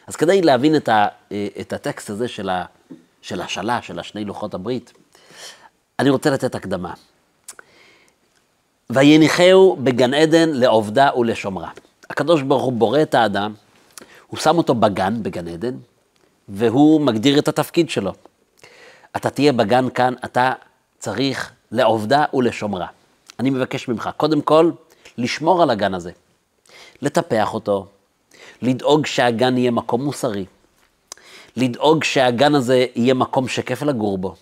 אז 0.08 0.16
כדי 0.16 0.42
להבין 0.42 0.76
את, 0.76 0.90
ה, 0.90 1.08
את 1.60 1.74
הטקסט 1.74 2.10
הזה 2.10 2.28
של, 2.28 2.50
ה, 2.50 2.66
של 3.22 3.42
השאלה, 3.42 3.82
של 3.82 4.00
השני 4.00 4.26
לוחות 4.26 4.54
הברית, 4.54 4.94
אני 6.00 6.10
רוצה 6.10 6.30
לתת 6.30 6.56
הקדמה. 6.56 6.94
ויניחהו 8.90 9.78
בגן 9.84 10.14
עדן 10.14 10.50
לעובדה 10.50 11.10
ולשומרה. 11.18 11.70
הקדוש 12.10 12.42
ברוך 12.42 12.64
הוא 12.64 12.74
בורא 12.74 13.02
את 13.02 13.16
האדם, 13.16 13.54
הוא 14.28 14.40
שם 14.40 14.58
אותו 14.58 14.76
בגן, 14.76 15.24
בגן 15.24 15.48
עדן, 15.48 15.76
והוא 16.50 17.02
מגדיר 17.02 17.40
את 17.40 17.48
התפקיד 17.48 17.90
שלו. 17.90 18.14
אתה 19.16 19.30
תהיה 19.30 19.54
בגן 19.54 19.90
כאן, 19.90 20.14
אתה 20.26 20.54
צריך 21.00 21.52
לעובדה 21.72 22.26
ולשומרה. 22.34 22.88
אני 23.40 23.50
מבקש 23.50 23.88
ממך, 23.88 24.10
קודם 24.18 24.42
כל, 24.42 24.72
לשמור 25.18 25.64
על 25.64 25.70
הגן 25.70 25.94
הזה, 25.94 26.12
לטפח 27.02 27.54
אותו, 27.54 27.88
לדאוג 28.62 29.06
שהגן 29.06 29.58
יהיה 29.58 29.72
מקום 29.72 30.04
מוסרי, 30.04 30.46
לדאוג 31.56 32.04
שהגן 32.04 32.56
הזה 32.56 32.86
יהיה 32.96 33.14
מקום 33.14 33.48
שכיף 33.48 33.82
לגור 33.82 34.18
בו, 34.18 34.36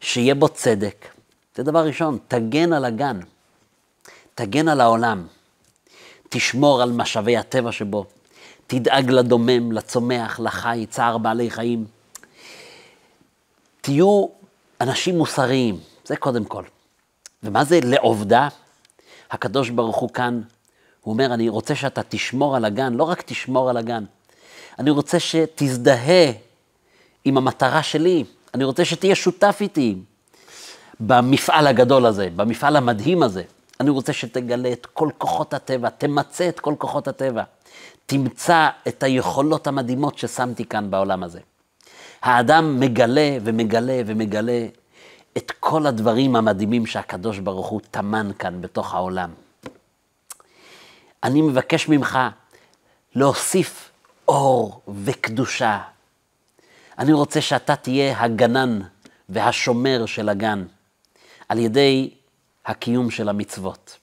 שיהיה 0.00 0.34
בו 0.34 0.48
צדק. 0.48 1.06
זה 1.56 1.62
דבר 1.62 1.86
ראשון, 1.86 2.18
תגן 2.28 2.72
על 2.72 2.84
הגן, 2.84 3.20
תגן 4.34 4.68
על 4.68 4.80
העולם, 4.80 5.26
תשמור 6.34 6.82
על 6.82 6.92
משאבי 6.92 7.36
הטבע 7.36 7.72
שבו, 7.72 8.04
תדאג 8.66 9.10
לדומם, 9.10 9.72
לצומח, 9.72 10.40
לחי, 10.40 10.86
צער 10.90 11.18
בעלי 11.18 11.50
חיים. 11.50 11.84
תהיו 13.80 14.26
אנשים 14.80 15.18
מוסריים, 15.18 15.80
זה 16.04 16.16
קודם 16.16 16.44
כל. 16.44 16.64
ומה 17.42 17.64
זה 17.64 17.80
לעובדה? 17.82 18.48
הקדוש 19.30 19.70
ברוך 19.70 19.96
הוא 19.96 20.10
כאן, 20.10 20.40
הוא 21.00 21.12
אומר, 21.12 21.34
אני 21.34 21.48
רוצה 21.48 21.74
שאתה 21.74 22.00
תשמור 22.08 22.56
על 22.56 22.64
הגן, 22.64 22.94
לא 22.94 23.04
רק 23.04 23.22
תשמור 23.22 23.70
על 23.70 23.76
הגן, 23.76 24.04
אני 24.78 24.90
רוצה 24.90 25.20
שתזדהה 25.20 26.32
עם 27.24 27.36
המטרה 27.36 27.82
שלי, 27.82 28.24
אני 28.54 28.64
רוצה 28.64 28.84
שתהיה 28.84 29.14
שותף 29.14 29.58
איתי 29.60 29.96
במפעל 31.00 31.66
הגדול 31.66 32.06
הזה, 32.06 32.28
במפעל 32.36 32.76
המדהים 32.76 33.22
הזה. 33.22 33.42
אני 33.84 33.90
רוצה 33.90 34.12
שתגלה 34.12 34.72
את 34.72 34.86
כל 34.86 35.08
כוחות 35.18 35.54
הטבע, 35.54 35.88
תמצה 35.88 36.48
את 36.48 36.60
כל 36.60 36.74
כוחות 36.78 37.08
הטבע. 37.08 37.42
תמצא 38.06 38.68
את 38.88 39.02
היכולות 39.02 39.66
המדהימות 39.66 40.18
ששמתי 40.18 40.64
כאן 40.64 40.90
בעולם 40.90 41.22
הזה. 41.22 41.40
האדם 42.22 42.80
מגלה 42.80 43.36
ומגלה 43.42 44.02
ומגלה 44.06 44.66
את 45.36 45.52
כל 45.60 45.86
הדברים 45.86 46.36
המדהימים 46.36 46.86
שהקדוש 46.86 47.38
ברוך 47.38 47.66
הוא 47.66 47.80
טמן 47.90 48.30
כאן 48.38 48.60
בתוך 48.60 48.94
העולם. 48.94 49.30
אני 51.22 51.42
מבקש 51.42 51.88
ממך 51.88 52.18
להוסיף 53.14 53.90
אור 54.28 54.80
וקדושה. 55.04 55.80
אני 56.98 57.12
רוצה 57.12 57.40
שאתה 57.40 57.76
תהיה 57.76 58.20
הגנן 58.20 58.80
והשומר 59.28 60.06
של 60.06 60.28
הגן, 60.28 60.64
על 61.48 61.58
ידי 61.58 62.10
הקיום 62.66 63.10
של 63.10 63.28
המצוות. 63.28 63.98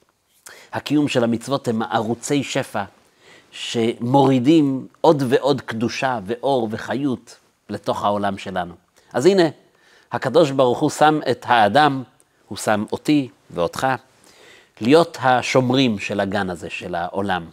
הקיום 0.72 1.08
של 1.08 1.24
המצוות 1.24 1.68
הם 1.68 1.82
ערוצי 1.82 2.44
שפע 2.44 2.84
שמורידים 3.50 4.86
עוד 5.00 5.22
ועוד 5.28 5.60
קדושה 5.60 6.20
ואור 6.26 6.68
וחיות 6.70 7.36
לתוך 7.68 8.04
העולם 8.04 8.38
שלנו. 8.38 8.74
אז 9.12 9.26
הנה, 9.26 9.42
הקדוש 10.12 10.50
ברוך 10.50 10.78
הוא 10.78 10.90
שם 10.90 11.20
את 11.30 11.44
האדם, 11.48 12.02
הוא 12.48 12.58
שם 12.58 12.84
אותי 12.92 13.28
ואותך, 13.50 13.86
להיות 14.80 15.18
השומרים 15.20 15.98
של 15.98 16.20
הגן 16.20 16.50
הזה, 16.50 16.70
של 16.70 16.94
העולם. 16.94 17.50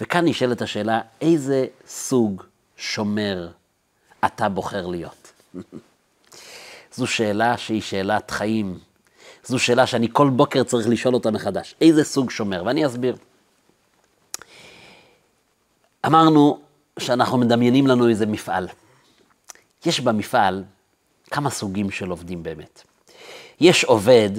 וכאן 0.00 0.24
נשאלת 0.28 0.62
השאלה, 0.62 1.00
איזה 1.20 1.66
סוג 1.86 2.42
שומר 2.76 3.48
אתה 4.24 4.48
בוחר 4.48 4.86
להיות? 4.86 5.32
זו 6.96 7.06
שאלה 7.06 7.58
שהיא 7.58 7.82
שאלת 7.82 8.30
חיים. 8.30 8.78
זו 9.46 9.58
שאלה 9.58 9.86
שאני 9.86 10.08
כל 10.12 10.30
בוקר 10.30 10.62
צריך 10.62 10.88
לשאול 10.88 11.14
אותה 11.14 11.30
מחדש. 11.30 11.74
איזה 11.80 12.04
סוג 12.04 12.30
שומר? 12.30 12.62
ואני 12.66 12.86
אסביר. 12.86 13.16
אמרנו 16.06 16.60
שאנחנו 16.98 17.38
מדמיינים 17.38 17.86
לנו 17.86 18.08
איזה 18.08 18.26
מפעל. 18.26 18.68
יש 19.86 20.00
במפעל 20.00 20.64
כמה 21.30 21.50
סוגים 21.50 21.90
של 21.90 22.10
עובדים 22.10 22.42
באמת. 22.42 22.82
יש 23.60 23.84
עובד 23.84 24.30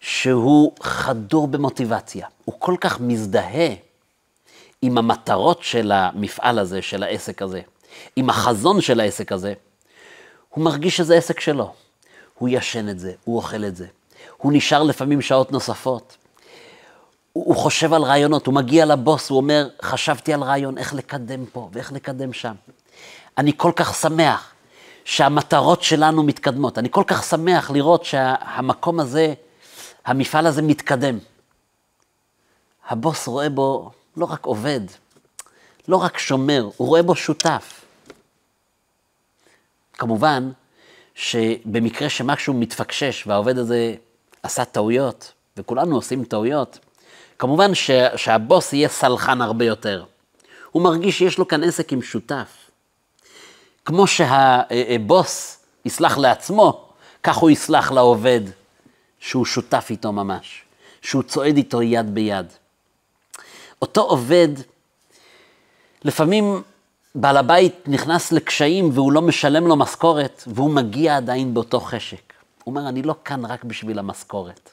שהוא 0.00 0.72
חדור 0.80 1.48
במוטיבציה, 1.48 2.26
הוא 2.44 2.54
כל 2.58 2.76
כך 2.80 3.00
מזדהה 3.00 3.74
עם 4.82 4.98
המטרות 4.98 5.62
של 5.62 5.92
המפעל 5.92 6.58
הזה, 6.58 6.82
של 6.82 7.02
העסק 7.02 7.42
הזה, 7.42 7.60
עם 8.16 8.30
החזון 8.30 8.80
של 8.80 9.00
העסק 9.00 9.32
הזה, 9.32 9.54
הוא 10.48 10.64
מרגיש 10.64 10.96
שזה 10.96 11.16
עסק 11.16 11.40
שלו. 11.40 11.74
הוא 12.38 12.48
ישן 12.48 12.88
את 12.88 12.98
זה, 12.98 13.12
הוא 13.24 13.36
אוכל 13.36 13.64
את 13.64 13.76
זה. 13.76 13.86
הוא 14.36 14.52
נשאר 14.52 14.82
לפעמים 14.82 15.20
שעות 15.20 15.52
נוספות. 15.52 16.16
הוא, 17.32 17.44
הוא 17.44 17.56
חושב 17.56 17.92
על 17.92 18.02
רעיונות, 18.02 18.46
הוא 18.46 18.54
מגיע 18.54 18.86
לבוס, 18.86 19.30
הוא 19.30 19.36
אומר, 19.36 19.68
חשבתי 19.82 20.34
על 20.34 20.42
רעיון 20.42 20.78
איך 20.78 20.94
לקדם 20.94 21.46
פה 21.46 21.68
ואיך 21.72 21.92
לקדם 21.92 22.32
שם. 22.32 22.54
אני 23.38 23.52
כל 23.56 23.72
כך 23.76 23.94
שמח 23.94 24.54
שהמטרות 25.04 25.82
שלנו 25.82 26.22
מתקדמות. 26.22 26.78
אני 26.78 26.88
כל 26.90 27.04
כך 27.06 27.24
שמח 27.24 27.70
לראות 27.70 28.04
שהמקום 28.04 29.00
הזה, 29.00 29.34
המפעל 30.04 30.46
הזה 30.46 30.62
מתקדם. 30.62 31.18
הבוס 32.88 33.26
רואה 33.26 33.48
בו 33.48 33.90
לא 34.16 34.24
רק 34.24 34.46
עובד, 34.46 34.80
לא 35.88 35.96
רק 35.96 36.18
שומר, 36.18 36.68
הוא 36.76 36.88
רואה 36.88 37.02
בו 37.02 37.14
שותף. 37.14 37.84
כמובן 39.92 40.50
שבמקרה 41.14 42.08
שמשהו 42.08 42.54
מתפקשש 42.54 43.26
והעובד 43.26 43.58
הזה 43.58 43.94
עשה 44.42 44.64
טעויות, 44.64 45.32
וכולנו 45.56 45.96
עושים 45.96 46.24
טעויות, 46.24 46.78
כמובן 47.38 47.74
ש, 47.74 47.90
שהבוס 48.16 48.72
יהיה 48.72 48.88
סלחן 48.88 49.40
הרבה 49.40 49.64
יותר. 49.64 50.04
הוא 50.70 50.82
מרגיש 50.82 51.18
שיש 51.18 51.38
לו 51.38 51.48
כאן 51.48 51.64
עסק 51.64 51.92
עם 51.92 52.02
שותף. 52.02 52.64
כמו 53.84 54.06
שהבוס 54.06 55.58
יסלח 55.84 56.18
לעצמו, 56.18 56.88
כך 57.22 57.36
הוא 57.36 57.50
יסלח 57.50 57.92
לעובד 57.92 58.40
שהוא 59.18 59.44
שותף 59.44 59.86
איתו 59.90 60.12
ממש, 60.12 60.62
שהוא 61.02 61.22
צועד 61.22 61.56
איתו 61.56 61.82
יד 61.82 62.14
ביד. 62.14 62.46
אותו 63.82 64.00
עובד, 64.00 64.48
לפעמים 66.04 66.62
בעל 67.14 67.36
הבית 67.36 67.88
נכנס 67.88 68.32
לקשיים 68.32 68.90
והוא 68.92 69.12
לא 69.12 69.22
משלם 69.22 69.66
לו 69.66 69.76
משכורת, 69.76 70.42
והוא 70.46 70.70
מגיע 70.70 71.16
עדיין 71.16 71.54
באותו 71.54 71.80
חשק. 71.80 72.32
הוא 72.64 72.74
אומר, 72.74 72.88
אני 72.88 73.02
לא 73.02 73.14
כאן 73.24 73.44
רק 73.44 73.64
בשביל 73.64 73.98
המשכורת. 73.98 74.70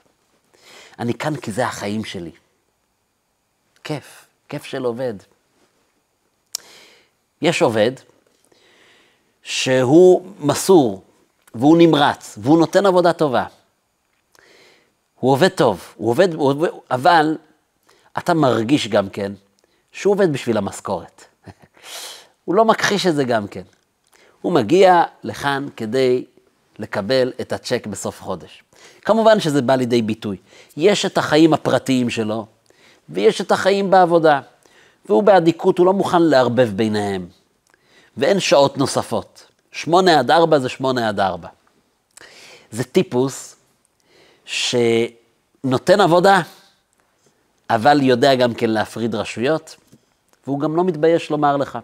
אני 1.00 1.14
כאן 1.14 1.36
כי 1.36 1.52
זה 1.52 1.66
החיים 1.66 2.06
שלי. 2.06 2.32
כיף, 3.84 4.26
כיף 4.50 4.64
של 4.64 4.86
עובד. 4.86 5.14
יש 7.42 7.62
עובד 7.62 7.92
שהוא 9.44 10.28
מסור, 10.40 11.04
והוא 11.56 11.78
נמרץ, 11.78 12.38
והוא 12.42 12.60
נותן 12.60 12.86
עבודה 12.86 13.14
טובה. 13.14 13.46
הוא 15.20 15.32
עובד 15.32 15.48
טוב, 15.50 15.94
הוא 15.96 16.10
עובד, 16.10 16.34
הוא 16.34 16.52
עובד 16.52 16.70
אבל 16.92 17.38
אתה 18.18 18.34
מרגיש 18.34 18.88
גם 18.88 19.10
כן 19.10 19.32
שהוא 19.92 20.14
עובד 20.14 20.34
בשביל 20.34 20.58
המשכורת. 20.58 21.26
הוא 22.46 22.56
לא 22.56 22.66
מכחיש 22.66 23.08
את 23.08 23.16
זה 23.16 23.24
גם 23.24 23.48
כן. 23.48 23.62
הוא 24.42 24.54
מגיע 24.54 25.04
לכאן 25.24 25.68
כדי 25.78 26.26
לקבל 26.80 27.32
את 27.42 27.54
הצ'ק 27.54 27.88
בסוף 27.88 28.22
חודש. 28.22 28.64
כמובן 29.02 29.40
שזה 29.40 29.62
בא 29.62 29.76
לידי 29.76 30.02
ביטוי. 30.02 30.38
יש 30.78 31.06
את 31.06 31.18
החיים 31.18 31.54
הפרטיים 31.54 32.10
שלו, 32.10 32.46
ויש 33.10 33.42
את 33.42 33.52
החיים 33.52 33.92
בעבודה. 33.92 34.42
והוא 35.06 35.24
באדיקות, 35.24 35.78
הוא 35.78 35.86
לא 35.86 35.94
מוכן 35.94 36.22
לערבב 36.22 36.70
ביניהם. 36.76 37.28
ואין 38.18 38.40
שעות 38.40 38.78
נוספות. 38.78 39.48
שמונה 39.72 40.20
עד 40.20 40.32
ארבע 40.32 40.60
זה 40.60 40.70
שמונה 40.70 41.10
עד 41.10 41.20
ארבע. 41.20 41.48
זה 42.72 42.84
טיפוס 42.84 43.56
שנותן 44.46 46.02
עבודה, 46.02 46.42
אבל 47.70 48.02
יודע 48.02 48.36
גם 48.36 48.54
כן 48.54 48.70
להפריד 48.70 49.16
רשויות, 49.16 49.76
והוא 50.48 50.60
גם 50.60 50.76
לא 50.76 50.84
מתבייש 50.84 51.30
לומר 51.30 51.58
לך, 51.58 51.80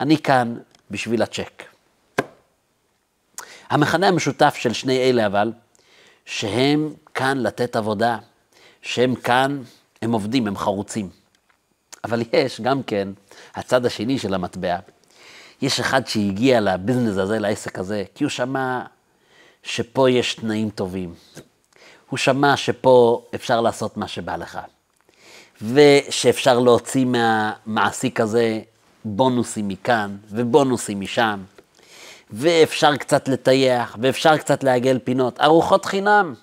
אני 0.00 0.18
כאן 0.18 0.56
בשביל 0.90 1.22
הצ'ק. 1.22 1.62
המכנה 3.70 4.08
המשותף 4.08 4.54
של 4.58 4.72
שני 4.72 4.98
אלה 4.98 5.26
אבל, 5.26 5.52
שהם 6.24 6.94
כאן 7.14 7.38
לתת 7.38 7.76
עבודה, 7.76 8.18
שהם 8.82 9.14
כאן, 9.14 9.62
הם 10.02 10.12
עובדים, 10.12 10.46
הם 10.46 10.56
חרוצים. 10.56 11.08
אבל 12.04 12.22
יש 12.32 12.60
גם 12.60 12.82
כן 12.82 13.08
הצד 13.54 13.86
השני 13.86 14.18
של 14.18 14.34
המטבע, 14.34 14.78
יש 15.62 15.80
אחד 15.80 16.06
שהגיע 16.06 16.60
לביזנס 16.60 17.18
הזה, 17.18 17.38
לעסק 17.38 17.78
הזה, 17.78 18.04
כי 18.14 18.24
הוא 18.24 18.30
שמע 18.30 18.82
שפה 19.62 20.10
יש 20.10 20.34
תנאים 20.34 20.70
טובים. 20.70 21.14
הוא 22.08 22.18
שמע 22.18 22.56
שפה 22.56 23.26
אפשר 23.34 23.60
לעשות 23.60 23.96
מה 23.96 24.08
שבא 24.08 24.36
לך. 24.36 24.58
ושאפשר 25.62 26.58
להוציא 26.58 27.04
מהמעסיק 27.04 28.20
הזה 28.20 28.60
בונוסים 29.06 29.68
מכאן 29.68 30.16
ובונוסים 30.30 31.00
משם. 31.00 31.42
ואפשר 32.30 32.96
קצת 32.96 33.28
לטייח, 33.28 33.96
ואפשר 34.00 34.36
קצת 34.36 34.64
לעגל 34.64 34.98
פינות. 34.98 35.40
ארוחות 35.40 35.84
חינם. 35.84 36.34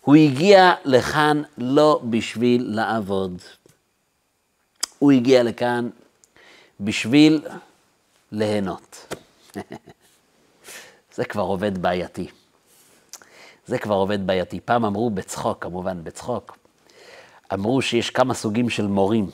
הוא 0.00 0.16
הגיע 0.16 0.74
לכאן 0.84 1.42
לא 1.58 2.00
בשביל 2.10 2.64
לעבוד. 2.68 3.42
הוא 4.98 5.12
הגיע 5.12 5.42
לכאן 5.42 5.88
בשביל 6.80 7.46
ליהנות. 8.32 9.14
זה 11.16 11.24
כבר 11.24 11.42
עובד 11.42 11.78
בעייתי. 11.78 12.26
זה 13.66 13.78
כבר 13.78 13.94
עובד 13.94 14.26
בעייתי. 14.26 14.60
פעם 14.60 14.84
אמרו 14.84 15.10
בצחוק, 15.10 15.62
כמובן, 15.62 16.04
בצחוק, 16.04 16.56
אמרו 17.54 17.82
שיש 17.82 18.10
כמה 18.10 18.34
סוגים 18.34 18.70
של 18.70 18.86
מורים. 18.86 19.30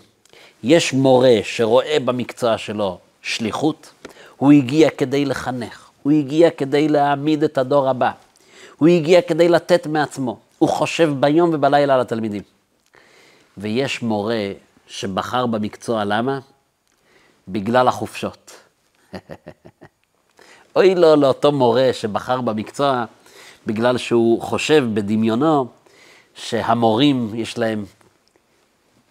יש 0.62 0.92
מורה 0.92 1.36
שרואה 1.42 1.96
במקצוע 2.04 2.58
שלו 2.58 2.98
שליחות, 3.22 3.90
הוא 4.36 4.52
הגיע 4.52 4.90
כדי 4.90 5.24
לחנך, 5.24 5.90
הוא 6.02 6.12
הגיע 6.12 6.50
כדי 6.50 6.88
להעמיד 6.88 7.42
את 7.42 7.58
הדור 7.58 7.88
הבא, 7.88 8.10
הוא 8.78 8.88
הגיע 8.88 9.22
כדי 9.22 9.48
לתת 9.48 9.86
מעצמו, 9.86 10.38
הוא 10.58 10.68
חושב 10.68 11.12
ביום 11.20 11.50
ובלילה 11.52 11.94
על 11.94 12.00
התלמידים. 12.00 12.42
ויש 13.58 14.02
מורה 14.02 14.52
שבחר 14.86 15.46
במקצוע, 15.46 16.04
למה? 16.04 16.38
בגלל 17.48 17.88
החופשות. 17.88 18.52
אוי 20.76 20.94
לו 20.94 21.16
לאותו 21.16 21.52
מורה 21.52 21.90
שבחר 21.92 22.40
במקצוע 22.40 23.04
בגלל 23.66 23.98
שהוא 23.98 24.42
חושב 24.42 24.84
בדמיונו 24.94 25.66
שהמורים 26.34 27.30
יש 27.34 27.58
להם 27.58 27.84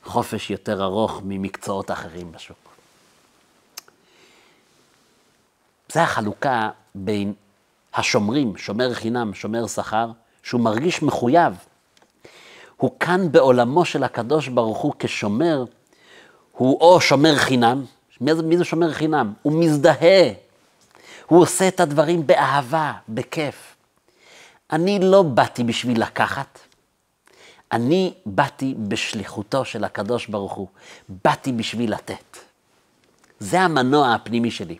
חופש 0.04 0.52
יותר 0.52 0.84
ארוך 0.84 1.22
ממקצועות 1.24 1.92
אחרים 1.92 2.32
בשוק. 2.32 2.70
זה 5.92 6.04
החלוקה 6.04 6.70
בין 6.96 7.34
השומרים, 7.94 8.58
שומר 8.58 8.94
חינם, 8.94 9.34
שומר 9.34 9.68
שכר, 9.68 10.12
שהוא 10.44 10.62
מרגיש 10.62 11.04
מחויב. 11.04 11.54
הוא 12.78 12.92
כאן 13.00 13.32
בעולמו 13.32 13.86
של 13.86 14.04
הקדוש 14.04 14.48
ברוך 14.48 14.78
הוא 14.78 14.94
כשומר, 15.00 15.66
הוא 16.52 16.82
או 16.82 17.02
שומר 17.02 17.36
חינם, 17.36 17.86
מי 18.22 18.36
זה, 18.36 18.44
מי 18.44 18.58
זה 18.58 18.64
שומר 18.64 18.94
חינם? 18.94 19.34
הוא 19.42 19.54
מזדהה, 19.54 20.32
הוא 21.26 21.42
עושה 21.42 21.68
את 21.68 21.80
הדברים 21.80 22.28
באהבה, 22.28 22.94
בכיף. 23.10 23.76
אני 24.72 25.00
לא 25.02 25.22
באתי 25.22 25.64
בשביל 25.64 26.02
לקחת, 26.02 26.60
אני 27.72 28.14
באתי 28.26 28.76
בשליחותו 28.78 29.66
של 29.66 29.84
הקדוש 29.84 30.28
ברוך 30.28 30.54
הוא, 30.54 30.68
באתי 31.26 31.52
בשביל 31.52 31.94
לתת. 31.94 32.38
זה 33.40 33.62
המנוע 33.62 34.14
הפנימי 34.14 34.52
שלי. 34.52 34.78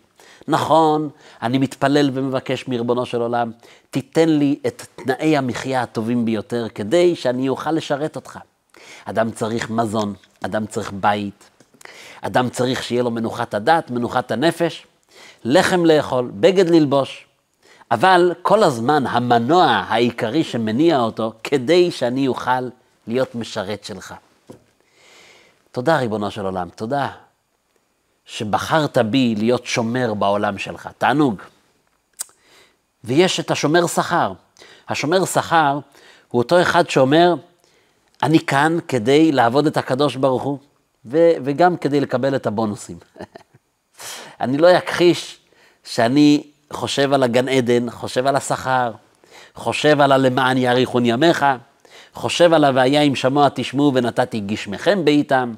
נכון, 0.48 1.08
אני 1.42 1.58
מתפלל 1.58 2.10
ומבקש 2.14 2.68
מריבונו 2.68 3.06
של 3.06 3.20
עולם, 3.20 3.50
תיתן 3.90 4.28
לי 4.28 4.58
את 4.66 4.86
תנאי 4.94 5.36
המחיה 5.36 5.82
הטובים 5.82 6.24
ביותר 6.24 6.66
כדי 6.74 7.16
שאני 7.16 7.48
אוכל 7.48 7.72
לשרת 7.72 8.16
אותך. 8.16 8.38
אדם 9.04 9.30
צריך 9.30 9.70
מזון, 9.70 10.14
אדם 10.40 10.66
צריך 10.66 10.92
בית, 10.92 11.50
אדם 12.20 12.48
צריך 12.48 12.82
שיהיה 12.82 13.02
לו 13.02 13.10
מנוחת 13.10 13.54
הדת, 13.54 13.90
מנוחת 13.90 14.30
הנפש, 14.30 14.86
לחם 15.44 15.84
לאכול, 15.84 16.30
בגד 16.34 16.70
ללבוש. 16.70 17.26
אבל 17.90 18.32
כל 18.42 18.62
הזמן 18.62 19.06
המנוע 19.06 19.64
העיקרי 19.64 20.44
שמניע 20.44 21.00
אותו, 21.00 21.32
כדי 21.44 21.90
שאני 21.90 22.28
אוכל 22.28 22.68
להיות 23.10 23.34
משרת 23.34 23.84
שלך. 23.84 24.14
תודה, 25.72 25.96
ריבונו 25.96 26.30
של 26.30 26.44
עולם, 26.44 26.68
תודה 26.68 27.08
שבחרת 28.24 28.98
בי 28.98 29.34
להיות 29.38 29.66
שומר 29.66 30.14
בעולם 30.14 30.58
שלך, 30.58 30.88
תענוג. 30.98 31.42
ויש 33.04 33.40
את 33.40 33.50
השומר 33.50 33.86
שכר. 33.86 34.32
השומר 34.88 35.24
שכר 35.24 35.78
הוא 36.28 36.42
אותו 36.42 36.62
אחד 36.62 36.90
שאומר, 36.90 37.34
אני 38.22 38.46
כאן 38.46 38.78
כדי 38.88 39.32
לעבוד 39.32 39.66
את 39.66 39.76
הקדוש 39.76 40.16
ברוך 40.16 40.42
הוא, 40.42 40.58
ו- 41.04 41.32
וגם 41.44 41.76
כדי 41.76 42.00
לקבל 42.00 42.36
את 42.36 42.46
הבונוסים. 42.46 42.98
אני 44.40 44.58
לא 44.58 44.78
אכחיש 44.78 45.38
שאני 45.84 46.42
חושב 46.72 47.12
על 47.12 47.22
הגן 47.22 47.48
עדן, 47.48 47.90
חושב 47.90 48.26
על 48.26 48.36
השכר, 48.36 48.92
חושב 49.54 50.00
על 50.00 50.12
הלמען 50.12 50.56
יאריכון 50.56 51.06
ימיך, 51.06 51.44
חושב 52.14 52.52
על 52.52 52.64
הוויה 52.64 53.02
אם 53.02 53.14
שמוע 53.14 53.48
תשמעו 53.54 53.92
ונתתי 53.94 54.40
גשמכם 54.40 55.04
בעיתם, 55.04 55.54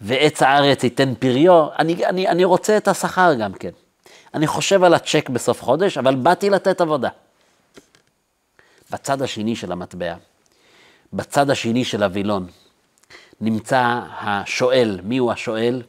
ועץ 0.00 0.42
הארץ 0.42 0.84
ייתן 0.84 1.14
פריו, 1.14 1.66
אני, 1.78 2.06
אני, 2.06 2.28
אני 2.28 2.44
רוצה 2.44 2.76
את 2.76 2.88
השכר 2.88 3.34
גם 3.34 3.52
כן. 3.52 3.70
אני 4.34 4.46
חושב 4.46 4.84
על 4.84 4.94
הצ'ק 4.94 5.28
בסוף 5.28 5.62
חודש, 5.62 5.98
אבל 5.98 6.14
באתי 6.14 6.50
לתת 6.50 6.80
עבודה. 6.80 7.08
בצד 8.90 9.22
השני 9.22 9.56
של 9.56 9.72
המטבע, 9.72 10.14
בצד 11.12 11.50
השני 11.50 11.84
של 11.84 12.02
הווילון, 12.02 12.46
נמצא 13.40 14.00
השואל. 14.20 15.00
מי 15.04 15.18
הוא 15.18 15.32
השואל? 15.32 15.82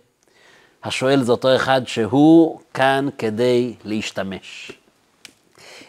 השואל 0.83 1.23
זה 1.23 1.31
אותו 1.31 1.55
אחד 1.55 1.81
שהוא 1.87 2.59
כאן 2.73 3.07
כדי 3.17 3.75
להשתמש. 3.83 4.71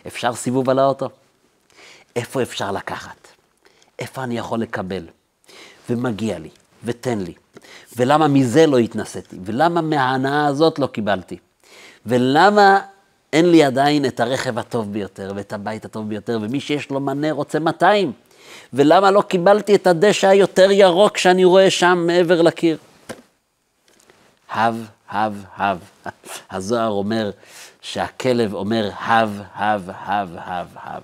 אפשר 0.06 0.34
סיבוב 0.34 0.70
על 0.70 0.78
האוטו? 0.78 1.08
איפה 2.16 2.42
אפשר 2.42 2.72
לקחת? 2.72 3.27
איפה 3.98 4.24
אני 4.24 4.38
יכול 4.38 4.60
לקבל? 4.60 5.06
ומגיע 5.90 6.38
לי, 6.38 6.48
ותן 6.84 7.18
לי. 7.18 7.32
ולמה 7.96 8.28
מזה 8.28 8.66
לא 8.66 8.78
התנסיתי? 8.78 9.36
ולמה 9.44 9.80
מההנאה 9.80 10.46
הזאת 10.46 10.78
לא 10.78 10.86
קיבלתי? 10.86 11.38
ולמה 12.06 12.80
אין 13.32 13.50
לי 13.50 13.64
עדיין 13.64 14.06
את 14.06 14.20
הרכב 14.20 14.58
הטוב 14.58 14.92
ביותר, 14.92 15.32
ואת 15.36 15.52
הבית 15.52 15.84
הטוב 15.84 16.08
ביותר, 16.08 16.38
ומי 16.42 16.60
שיש 16.60 16.90
לו 16.90 17.00
מנה 17.00 17.32
רוצה 17.32 17.58
200? 17.58 18.12
ולמה 18.72 19.10
לא 19.10 19.20
קיבלתי 19.20 19.74
את 19.74 19.86
הדשא 19.86 20.26
היותר 20.26 20.70
ירוק 20.70 21.16
שאני 21.16 21.44
רואה 21.44 21.70
שם 21.70 22.04
מעבר 22.06 22.42
לקיר? 22.42 22.76
הב, 24.50 24.84
הב, 25.10 25.44
הב. 25.56 25.78
הזוהר 26.50 26.90
אומר 26.90 27.30
שהכלב 27.80 28.54
אומר 28.54 28.90
הב, 29.00 29.40
הב, 29.54 29.90
הב, 29.94 30.28
הב, 30.36 30.66
הב. 30.74 31.02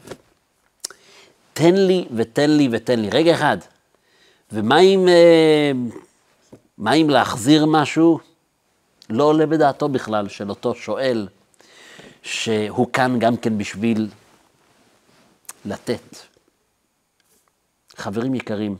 תן 1.55 1.75
לי 1.75 2.09
ותן 2.15 2.51
לי 2.51 2.69
ותן 2.73 3.01
לי. 3.01 3.11
רגע 3.11 3.35
אחד. 3.35 3.59
ומה 4.53 4.81
אם, 4.81 5.09
אה, 5.09 5.73
מה 6.79 6.93
אם 6.93 7.11
להחזיר 7.11 7.67
משהו? 7.67 8.19
לא 9.11 9.25
עולה 9.25 9.47
בדעתו 9.47 9.89
בכלל 9.89 10.29
של 10.29 10.51
אותו 10.51 10.75
שואל, 10.75 11.29
שהוא 12.23 12.87
כאן 12.93 13.19
גם 13.19 13.37
כן 13.37 13.59
בשביל 13.59 14.09
לתת. 15.65 16.17
חברים 17.97 18.35
יקרים, 18.35 18.77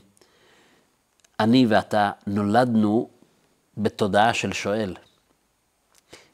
אני 1.39 1.65
ואתה 1.65 2.11
נולדנו 2.27 3.09
בתודעה 3.77 4.33
של 4.33 4.53
שואל. 4.53 4.95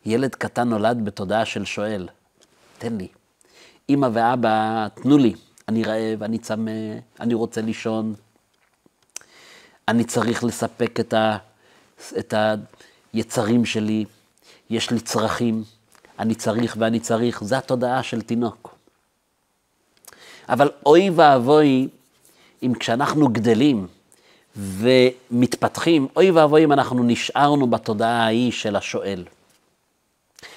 ילד 0.05 0.35
קטן 0.35 0.69
נולד 0.69 1.05
בתודעה 1.05 1.45
של 1.45 1.65
שואל, 1.65 2.07
תן 2.77 2.97
לי. 2.97 3.07
אמא 3.89 4.07
ואבא, 4.13 4.87
תנו 4.93 5.17
לי, 5.17 5.33
אני 5.71 5.83
רעב, 5.83 6.23
אני 6.23 6.37
צמא, 6.37 6.71
אני 7.19 7.33
רוצה 7.33 7.61
לישון, 7.61 8.13
אני 9.87 10.03
צריך 10.03 10.43
לספק 10.43 10.99
את, 10.99 11.13
ה, 11.13 11.37
את 12.19 12.33
היצרים 13.13 13.65
שלי, 13.65 14.05
יש 14.69 14.91
לי 14.91 14.99
צרכים, 14.99 15.63
אני 16.19 16.35
צריך 16.35 16.75
ואני 16.79 16.99
צריך, 16.99 17.43
זו 17.43 17.55
התודעה 17.55 18.03
של 18.03 18.21
תינוק. 18.21 18.75
אבל 20.49 20.71
אוי 20.85 21.09
ואבוי 21.09 21.87
אם 22.63 22.73
כשאנחנו 22.79 23.27
גדלים 23.27 23.87
ומתפתחים, 24.55 26.07
אוי 26.15 26.31
ואבוי 26.31 26.63
אם 26.63 26.71
אנחנו 26.71 27.03
נשארנו 27.03 27.67
בתודעה 27.67 28.23
ההיא 28.23 28.51
של 28.51 28.75
השואל. 28.75 29.25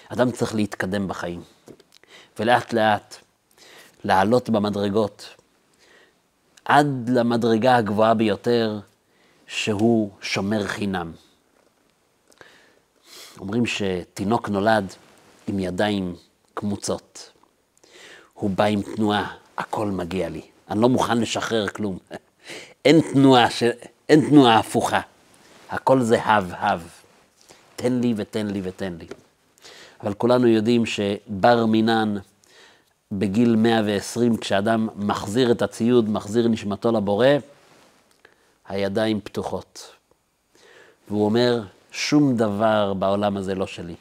אדם 0.08 0.30
צריך 0.30 0.54
להתקדם 0.54 1.08
בחיים, 1.08 1.42
ולאט 2.38 2.72
לאט 2.72 3.23
לעלות 4.04 4.50
במדרגות, 4.50 5.34
עד 6.64 7.08
למדרגה 7.08 7.76
הגבוהה 7.76 8.14
ביותר, 8.14 8.78
שהוא 9.46 10.10
שומר 10.20 10.66
חינם. 10.66 11.12
אומרים 13.40 13.66
שתינוק 13.66 14.48
נולד 14.48 14.92
עם 15.48 15.58
ידיים 15.58 16.16
קמוצות. 16.54 17.30
הוא 18.34 18.50
בא 18.50 18.64
עם 18.64 18.82
תנועה, 18.82 19.34
הכל 19.58 19.86
מגיע 19.86 20.28
לי. 20.28 20.42
אני 20.70 20.80
לא 20.80 20.88
מוכן 20.88 21.18
לשחרר 21.18 21.68
כלום. 21.68 21.98
אין 22.84 23.00
תנועה, 23.12 23.50
ש... 23.50 23.62
אין 24.08 24.28
תנועה 24.28 24.58
הפוכה. 24.58 25.00
הכל 25.70 26.00
זה 26.00 26.22
הב, 26.22 26.52
הב. 26.56 26.88
תן 27.76 27.92
לי 27.92 28.14
ותן 28.16 28.46
לי 28.46 28.60
ותן 28.64 28.96
לי. 28.98 29.06
אבל 30.02 30.14
כולנו 30.14 30.46
יודעים 30.46 30.86
שבר 30.86 31.66
מינן, 31.66 32.16
בגיל 33.12 33.56
120, 33.56 34.36
כשאדם 34.36 34.88
מחזיר 34.96 35.52
את 35.52 35.62
הציוד, 35.62 36.10
מחזיר 36.10 36.48
נשמתו 36.48 36.92
לבורא, 36.92 37.26
הידיים 38.68 39.20
פתוחות. 39.20 39.90
והוא 41.08 41.24
אומר, 41.24 41.62
שום 41.92 42.36
דבר 42.36 42.94
בעולם 42.94 43.36
הזה 43.36 43.54
לא 43.54 43.66
שלי. 43.66 43.94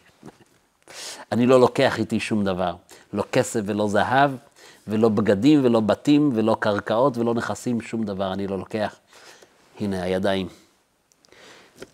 אני 1.32 1.46
לא 1.46 1.60
לוקח 1.60 2.00
איתי 2.00 2.20
שום 2.20 2.46
דבר, 2.46 2.76
לא 3.14 3.24
כסף 3.32 3.60
ולא 3.66 3.88
זהב, 3.88 4.32
ולא 4.88 5.10
בגדים 5.10 5.66
ולא 5.66 5.80
בתים 5.80 6.32
ולא 6.34 6.58
קרקעות 6.60 7.18
ולא 7.18 7.34
נכסים, 7.34 7.82
שום 7.82 8.04
דבר 8.04 8.34
אני 8.34 8.48
לא 8.48 8.58
לוקח. 8.58 8.96
הנה 9.80 10.04
הידיים. 10.04 10.48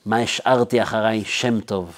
מה 0.05 0.17
השארתי 0.17 0.83
אחריי? 0.83 1.25
שם 1.25 1.61
טוב. 1.61 1.95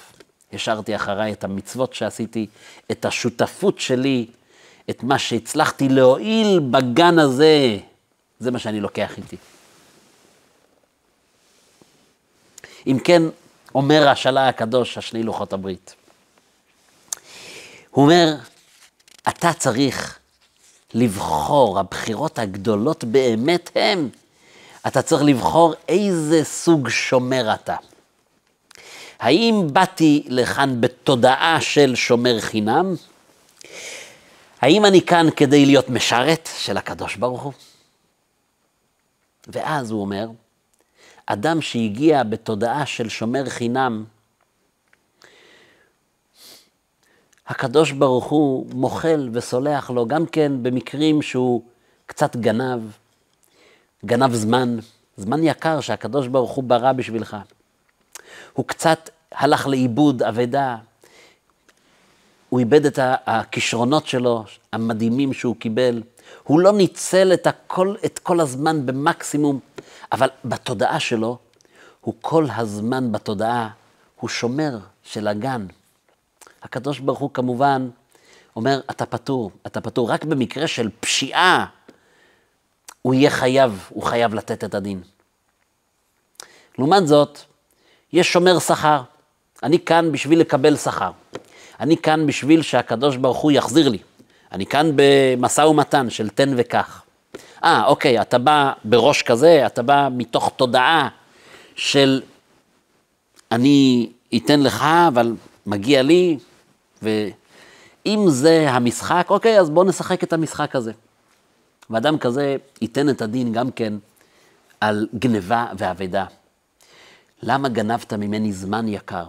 השארתי 0.52 0.96
אחריי 0.96 1.32
את 1.32 1.44
המצוות 1.44 1.94
שעשיתי, 1.94 2.46
את 2.90 3.04
השותפות 3.04 3.78
שלי, 3.78 4.26
את 4.90 5.02
מה 5.02 5.18
שהצלחתי 5.18 5.88
להועיל 5.88 6.60
בגן 6.70 7.18
הזה, 7.18 7.78
זה 8.40 8.50
מה 8.50 8.58
שאני 8.58 8.80
לוקח 8.80 9.18
איתי. 9.18 9.36
אם 12.86 12.98
כן, 13.04 13.22
אומר 13.74 14.08
השאלה 14.08 14.48
הקדוש, 14.48 14.98
השני 14.98 15.22
לוחות 15.22 15.52
הברית, 15.52 15.94
הוא 17.90 18.04
אומר, 18.04 18.34
אתה 19.28 19.52
צריך 19.52 20.18
לבחור, 20.94 21.78
הבחירות 21.78 22.38
הגדולות 22.38 23.04
באמת 23.04 23.70
הן, 23.74 24.08
אתה 24.86 25.02
צריך 25.02 25.22
לבחור 25.22 25.74
איזה 25.88 26.44
סוג 26.44 26.88
שומר 26.88 27.54
אתה. 27.54 27.76
האם 29.18 29.66
באתי 29.72 30.24
לכאן 30.28 30.80
בתודעה 30.80 31.60
של 31.60 31.94
שומר 31.94 32.40
חינם? 32.40 32.94
האם 34.62 34.84
אני 34.84 35.02
כאן 35.02 35.26
כדי 35.36 35.66
להיות 35.66 35.90
משרת 35.90 36.48
של 36.58 36.76
הקדוש 36.76 37.16
ברוך 37.16 37.42
הוא? 37.42 37.52
ואז 39.48 39.90
הוא 39.90 40.00
אומר, 40.00 40.28
אדם 41.26 41.60
שהגיע 41.60 42.22
בתודעה 42.22 42.86
של 42.86 43.08
שומר 43.08 43.48
חינם, 43.48 44.04
הקדוש 47.46 47.92
ברוך 47.92 48.24
הוא 48.24 48.66
מוחל 48.74 49.28
וסולח 49.32 49.90
לו 49.90 50.06
גם 50.06 50.26
כן 50.26 50.52
במקרים 50.62 51.22
שהוא 51.22 51.62
קצת 52.06 52.36
גנב, 52.36 52.80
גנב 54.04 54.34
זמן, 54.34 54.78
זמן 55.16 55.42
יקר 55.42 55.80
שהקדוש 55.80 56.26
ברוך 56.26 56.50
הוא 56.50 56.64
ברא 56.64 56.92
בשבילך. 56.92 57.36
הוא 58.52 58.66
קצת 58.66 59.10
הלך 59.32 59.66
לאיבוד 59.66 60.22
אבדה, 60.22 60.76
הוא 62.52 62.60
איבד 62.60 62.86
את 62.86 62.98
הכישרונות 63.02 64.06
שלו, 64.06 64.44
המדהימים 64.72 65.32
שהוא 65.32 65.56
קיבל. 65.56 66.02
הוא 66.42 66.60
לא 66.60 66.72
ניצל 66.72 67.32
את, 67.32 67.46
הכל, 67.46 67.94
את 68.04 68.18
כל 68.18 68.40
הזמן 68.40 68.86
במקסימום, 68.86 69.60
אבל 70.12 70.28
בתודעה 70.44 71.00
שלו, 71.00 71.38
הוא 72.00 72.14
כל 72.20 72.46
הזמן 72.56 73.12
בתודעה, 73.12 73.68
הוא 74.20 74.30
שומר 74.30 74.78
של 75.02 75.28
הגן. 75.28 75.66
הקדוש 76.62 76.98
ברוך 76.98 77.18
הוא 77.18 77.30
כמובן 77.34 77.90
אומר, 78.56 78.80
אתה 78.90 79.06
פטור, 79.06 79.50
אתה 79.66 79.80
פטור. 79.80 80.10
רק 80.10 80.24
במקרה 80.24 80.66
של 80.66 80.90
פשיעה, 81.00 81.66
הוא 83.02 83.14
יהיה 83.14 83.30
חייב, 83.30 83.88
הוא 83.88 84.02
חייב 84.02 84.34
לתת 84.34 84.64
את 84.64 84.74
הדין. 84.74 85.02
לעומת 86.78 87.06
זאת, 87.06 87.38
יש 88.12 88.32
שומר 88.32 88.58
שכר. 88.58 89.02
אני 89.62 89.78
כאן 89.78 90.12
בשביל 90.12 90.40
לקבל 90.40 90.76
שכר. 90.76 91.10
אני 91.80 91.96
כאן 91.96 92.26
בשביל 92.26 92.62
שהקדוש 92.62 93.16
ברוך 93.16 93.38
הוא 93.38 93.52
יחזיר 93.52 93.88
לי. 93.88 93.98
אני 94.52 94.66
כאן 94.66 94.90
במשא 94.96 95.60
ומתן 95.60 96.10
של 96.10 96.28
תן 96.28 96.54
וקח. 96.56 97.02
אה, 97.64 97.84
אוקיי, 97.86 98.20
אתה 98.20 98.38
בא 98.38 98.72
בראש 98.84 99.22
כזה, 99.22 99.66
אתה 99.66 99.82
בא 99.82 100.08
מתוך 100.12 100.52
תודעה 100.56 101.08
של 101.76 102.22
אני 103.52 104.08
אתן 104.36 104.60
לך, 104.60 104.84
אבל 105.08 105.34
מגיע 105.66 106.02
לי, 106.02 106.38
ואם 107.02 108.24
זה 108.28 108.70
המשחק, 108.70 109.26
אוקיי, 109.30 109.60
אז 109.60 109.70
בואו 109.70 109.84
נשחק 109.84 110.24
את 110.24 110.32
המשחק 110.32 110.76
הזה. 110.76 110.92
ואדם 111.90 112.18
כזה 112.18 112.56
ייתן 112.80 113.08
את 113.08 113.22
הדין 113.22 113.52
גם 113.52 113.70
כן 113.70 113.92
על 114.80 115.08
גניבה 115.18 115.66
ואבדה. 115.78 116.24
למה 117.42 117.68
גנבת 117.68 118.12
ממני 118.12 118.52
זמן 118.52 118.88
יקר? 118.88 119.26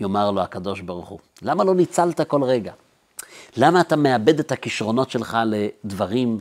יאמר 0.00 0.30
לו 0.30 0.40
הקדוש 0.40 0.80
ברוך 0.80 1.08
הוא. 1.08 1.18
למה 1.42 1.64
לא 1.64 1.74
ניצלת 1.74 2.20
כל 2.20 2.42
רגע? 2.42 2.72
למה 3.56 3.80
אתה 3.80 3.96
מאבד 3.96 4.38
את 4.38 4.52
הכישרונות 4.52 5.10
שלך 5.10 5.38
לדברים 5.46 6.38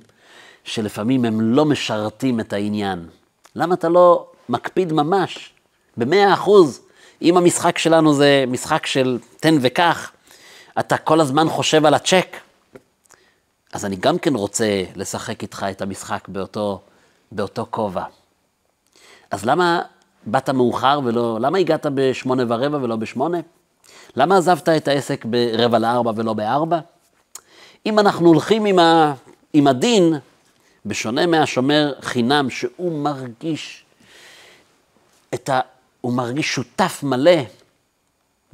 שלפעמים 0.63 1.25
הם 1.25 1.41
לא 1.41 1.65
משרתים 1.65 2.39
את 2.39 2.53
העניין? 2.53 3.09
למה 3.55 3.73
אתה 3.73 3.89
לא 3.89 4.27
מקפיד 4.49 4.93
ממש, 4.93 5.53
במאה 5.97 6.33
אחוז, 6.33 6.81
אם 7.21 7.37
המשחק 7.37 7.77
שלנו 7.77 8.13
זה 8.13 8.43
משחק 8.47 8.85
של 8.85 9.19
תן 9.39 9.55
וקח, 9.61 10.11
אתה 10.79 10.97
כל 10.97 11.21
הזמן 11.21 11.49
חושב 11.49 11.85
על 11.85 11.93
הצ'ק, 11.93 12.37
אז 13.73 13.85
אני 13.85 13.95
גם 13.95 14.19
כן 14.19 14.35
רוצה 14.35 14.83
לשחק 14.95 15.41
איתך 15.41 15.65
את 15.71 15.81
המשחק 15.81 16.27
באותו, 16.27 16.81
באותו 17.31 17.65
כובע. 17.69 18.03
אז 19.31 19.45
למה 19.45 19.81
באת 20.25 20.49
מאוחר 20.49 20.99
ולא, 21.03 21.37
למה 21.41 21.57
הגעת 21.57 21.85
בשמונה 21.93 22.43
ורבע 22.47 22.77
ולא 22.77 22.95
בשמונה? 22.95 23.37
למה 24.15 24.37
עזבת 24.37 24.69
את 24.69 24.87
העסק 24.87 25.25
ברבע 25.25 25.79
לארבע 25.79 26.11
ולא 26.15 26.33
בארבע? 26.33 26.79
אם 27.85 27.99
אנחנו 27.99 28.27
הולכים 28.27 28.65
עם, 28.65 28.79
ה, 28.79 29.13
עם 29.53 29.67
הדין, 29.67 30.13
בשונה 30.85 31.25
מהשומר 31.25 31.93
חינם, 32.01 32.49
שהוא 32.49 32.91
מרגיש 33.01 33.85
את 35.33 35.49
ה... 35.49 35.59
הוא 36.01 36.13
מרגיש 36.13 36.55
שותף 36.55 36.99
מלא, 37.03 37.41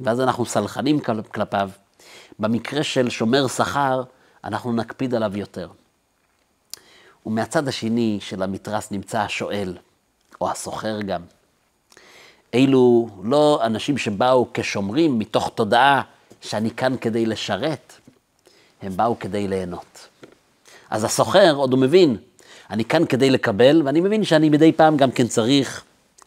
ואז 0.00 0.20
אנחנו 0.20 0.46
סלחנים 0.46 1.00
כלפיו. 1.32 1.70
במקרה 2.38 2.82
של 2.82 3.10
שומר 3.10 3.46
שכר, 3.48 4.02
אנחנו 4.44 4.72
נקפיד 4.72 5.14
עליו 5.14 5.36
יותר. 5.36 5.68
ומהצד 7.26 7.68
השני 7.68 8.18
של 8.20 8.42
המתרס 8.42 8.90
נמצא 8.90 9.20
השואל, 9.20 9.76
או 10.40 10.50
הסוחר 10.50 11.00
גם. 11.00 11.22
אלו 12.56 13.08
לא 13.22 13.60
אנשים 13.62 13.98
שבאו 13.98 14.46
כשומרים 14.54 15.18
מתוך 15.18 15.50
תודעה 15.54 16.02
שאני 16.40 16.70
כאן 16.70 16.96
כדי 17.00 17.26
לשרת, 17.26 17.92
הם 18.82 18.96
באו 18.96 19.18
כדי 19.18 19.48
ליהנות. 19.48 20.08
אז 20.90 21.04
הסוחר 21.04 21.54
עוד 21.54 21.72
הוא 21.72 21.80
מבין, 21.80 22.16
אני 22.70 22.84
כאן 22.84 23.06
כדי 23.06 23.30
לקבל, 23.30 23.82
ואני 23.84 24.00
מבין 24.00 24.24
שאני 24.24 24.48
מדי 24.48 24.72
פעם 24.72 24.96
גם 24.96 25.10
כן 25.10 25.26
צריך 25.26 25.84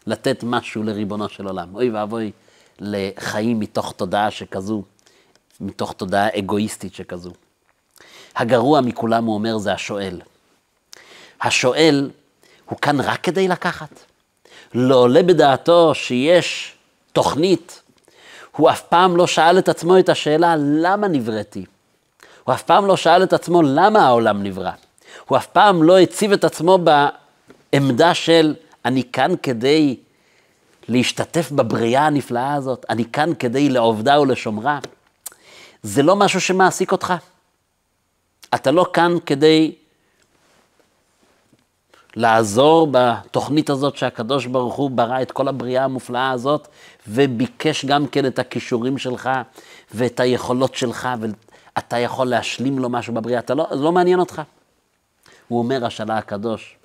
לתת 0.08 0.44
משהו 0.44 0.84
לריבונו 0.84 1.30
של 1.30 1.48
עולם. 1.48 1.76
אוי 1.76 1.89
ואבוי 1.89 2.32
לחיים 2.80 3.60
מתוך 3.60 3.94
תודעה 3.98 4.32
שכזו, 4.32 4.84
מתוך 5.62 5.94
תודעה 5.94 6.28
אגואיסטית 6.39 6.94
שכזו. 6.94 7.32
הגרוע 8.36 8.82
מכולם, 8.82 9.26
הוא 9.26 9.34
אומר, 9.34 9.58
זה 9.58 9.74
השואל. 9.74 10.22
השואל 11.42 12.12
הוא 12.65 12.78
כאן 12.78 13.02
רק 13.02 13.24
כדי 13.24 13.48
לקחת. 13.48 14.09
לא 14.73 14.95
עולה 14.95 15.23
בדעתו 15.23 15.95
שיש 15.95 16.73
תוכנית. 17.13 17.82
הוא 18.55 18.69
אף 18.69 18.82
פעם 18.82 19.17
לא 19.17 19.27
שאל 19.27 19.60
את 19.60 19.69
עצמו 19.69 19.99
את 19.99 20.10
השאלה, 20.10 20.55
למה 20.58 21.08
נבראתי? 21.08 21.65
הוא 22.43 22.53
אף 22.53 22.63
פעם 22.63 22.86
לא 22.86 22.97
שאל 22.97 23.23
את 23.23 23.34
עצמו, 23.34 23.62
למה 23.62 24.08
העולם 24.08 24.43
נברא? 24.43 24.71
הוא 25.27 25.38
אף 25.38 25.47
פעם 25.47 25.84
לא 25.84 25.99
הציב 25.99 26.32
את 26.32 26.43
עצמו 26.43 26.79
בעמדה 27.73 28.13
של, 28.13 28.55
אני 28.86 29.03
כאן 29.13 29.32
כדי 29.43 29.95
להשתתף 30.88 31.51
בבריאה 31.51 32.05
הנפלאה 32.05 32.53
הזאת, 32.53 32.86
אני 32.89 33.05
כאן 33.05 33.32
כדי 33.39 33.69
לעובדה 33.69 34.19
ולשומרה. 34.19 34.79
זה 35.84 36.03
לא 36.03 36.15
משהו 36.15 36.41
שמעסיק 36.41 36.91
אותך. 36.91 37.13
אתה 38.55 38.71
לא 38.71 38.86
כאן 38.93 39.15
כדי 39.25 39.75
לעזור 42.15 42.88
בתוכנית 42.91 43.69
הזאת 43.69 43.98
שהקדוש 43.98 44.45
ברוך 44.45 44.76
הוא 44.76 44.91
ברא 44.91 45.22
את 45.22 45.32
כל 45.32 45.48
הבריאה 45.48 45.84
המופלאה 45.84 46.32
הזאת, 46.32 46.67
וביקש 47.08 47.86
גם 47.86 48.08
כן 48.08 48.26
את 48.26 48.39
הכישורים 48.39 48.98
שלך 48.98 49.30
ואת 49.93 50.19
היכולות 50.19 50.76
שלך, 50.76 51.10
ואתה 51.19 51.98
יכול 51.98 52.28
להשלים 52.28 52.80
לו 52.80 52.89
משהו 52.89 53.13
בבריאה, 53.13 53.39
אתה 53.39 53.56
לא, 53.56 53.67
זה 53.72 53.84
לא 53.84 53.91
מעניין 53.91 54.19
אותך. 54.19 54.41
הוא 55.48 55.60
אומר, 55.60 55.86
השאלה 55.86 56.17
הקדוש, 56.17 56.76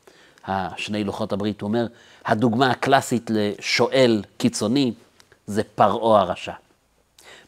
השני 0.46 1.04
לוחות 1.04 1.32
הברית, 1.32 1.60
הוא 1.60 1.68
אומר, 1.68 1.86
הדוגמה 2.26 2.70
הקלאסית 2.70 3.30
לשואל 3.34 4.22
קיצוני 4.36 4.92
זה 5.46 5.62
פרעה 5.74 6.20
הרשע. 6.20 6.52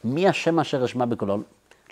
מי 0.05 0.29
השם 0.29 0.61
אשר 0.61 0.85
אשמע 0.85 1.05
בקולו? 1.05 1.39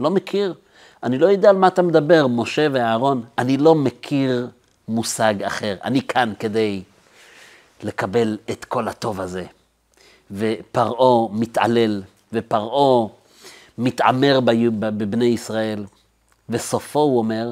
לא 0.00 0.10
מכיר. 0.10 0.54
אני 1.02 1.18
לא 1.18 1.26
יודע 1.26 1.50
על 1.50 1.56
מה 1.56 1.66
אתה 1.66 1.82
מדבר, 1.82 2.26
משה 2.26 2.66
ואהרון. 2.72 3.22
אני 3.38 3.56
לא 3.56 3.74
מכיר 3.74 4.48
מושג 4.88 5.42
אחר. 5.42 5.76
אני 5.84 6.02
כאן 6.02 6.32
כדי 6.38 6.82
לקבל 7.82 8.38
את 8.50 8.64
כל 8.64 8.88
הטוב 8.88 9.20
הזה. 9.20 9.44
ופרעה 10.30 11.32
מתעלל, 11.32 12.02
ופרעה 12.32 13.08
מתעמר 13.78 14.40
בבני 14.80 15.24
ישראל, 15.24 15.84
וסופו, 16.48 17.00
הוא 17.00 17.18
אומר, 17.18 17.50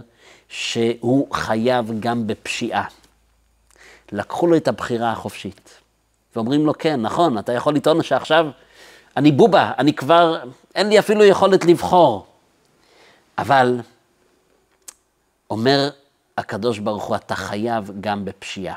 שהוא 0.49 1.35
חייב 1.35 1.91
גם 2.01 2.27
בפשיעה. 2.27 2.85
לקחו 4.13 4.47
לו 4.47 4.57
את 4.57 4.69
הבחירה 4.69 5.13
החופשית. 5.13 5.81
ואומרים 6.37 6.67
לו, 6.67 6.73
כן, 6.79 7.01
נכון, 7.01 7.39
אתה 7.39 7.53
יכול 7.53 7.75
לטעון 7.75 8.03
שעכשיו 8.03 8.47
אני 9.17 9.33
בובה, 9.33 9.73
אני 9.79 9.93
כבר, 9.93 10.43
אין 10.75 10.89
לי 10.89 10.99
אפילו 10.99 11.25
יכולת 11.25 11.65
לבחור. 11.65 12.27
אבל 13.39 13.81
אומר 15.51 15.91
הקדוש 16.39 16.79
ברוך 16.79 17.05
הוא, 17.05 17.17
אתה 17.17 17.35
חייב 17.35 17.91
גם 18.01 18.25
בפשיעה. 18.25 18.77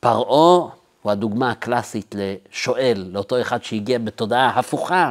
פרעה 0.00 0.70
הוא 1.02 1.12
הדוגמה 1.12 1.50
הקלאסית 1.50 2.14
לשואל, 2.18 3.08
לאותו 3.12 3.40
אחד 3.40 3.64
שהגיע 3.64 3.98
בתודעה 3.98 4.58
הפוכה 4.58 5.10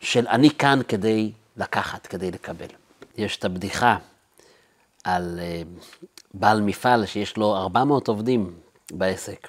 של 0.00 0.28
אני 0.28 0.50
כאן 0.50 0.80
כדי 0.88 1.32
לקחת, 1.56 2.06
כדי 2.06 2.30
לקבל. 2.30 2.66
יש 3.16 3.36
את 3.36 3.44
הבדיחה 3.44 3.96
על 5.04 5.40
אה, 5.42 5.62
בעל 6.34 6.60
מפעל 6.60 7.06
שיש 7.06 7.36
לו 7.36 7.56
400 7.56 8.08
עובדים 8.08 8.54
בעסק, 8.92 9.48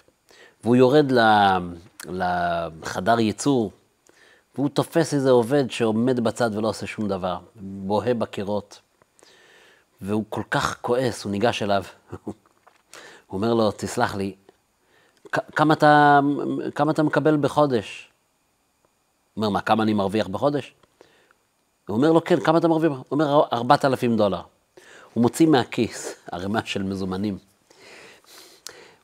והוא 0.63 0.75
יורד 0.75 1.11
לחדר 2.05 3.19
ייצור, 3.19 3.71
והוא 4.55 4.69
תופס 4.69 5.13
איזה 5.13 5.29
עובד 5.29 5.71
שעומד 5.71 6.19
בצד 6.19 6.55
ולא 6.55 6.67
עושה 6.67 6.87
שום 6.87 7.07
דבר, 7.07 7.37
בוהה 7.55 8.13
בקירות, 8.13 8.79
והוא 10.01 10.23
כל 10.29 10.43
כך 10.51 10.77
כועס, 10.81 11.23
הוא 11.23 11.31
ניגש 11.31 11.63
אליו, 11.63 11.83
הוא 12.25 12.33
אומר 13.31 13.53
לו, 13.53 13.71
תסלח 13.71 14.15
לי, 14.15 14.35
כמה 15.31 15.73
אתה, 15.73 16.19
כמה 16.75 16.91
אתה 16.91 17.03
מקבל 17.03 17.37
בחודש? 17.37 18.09
הוא 19.33 19.41
אומר, 19.41 19.49
מה, 19.49 19.61
כמה 19.61 19.83
אני 19.83 19.93
מרוויח 19.93 20.27
בחודש? 20.27 20.73
הוא 21.87 21.97
אומר 21.97 22.11
לו, 22.11 22.23
כן, 22.23 22.39
כמה 22.39 22.57
אתה 22.57 22.67
מרוויח? 22.67 22.91
הוא 22.91 23.03
אומר, 23.11 23.43
4,000 23.53 24.17
דולר. 24.17 24.41
הוא 25.13 25.21
מוציא 25.21 25.47
מהכיס 25.47 26.15
ערימה 26.31 26.59
של 26.65 26.83
מזומנים. 26.83 27.37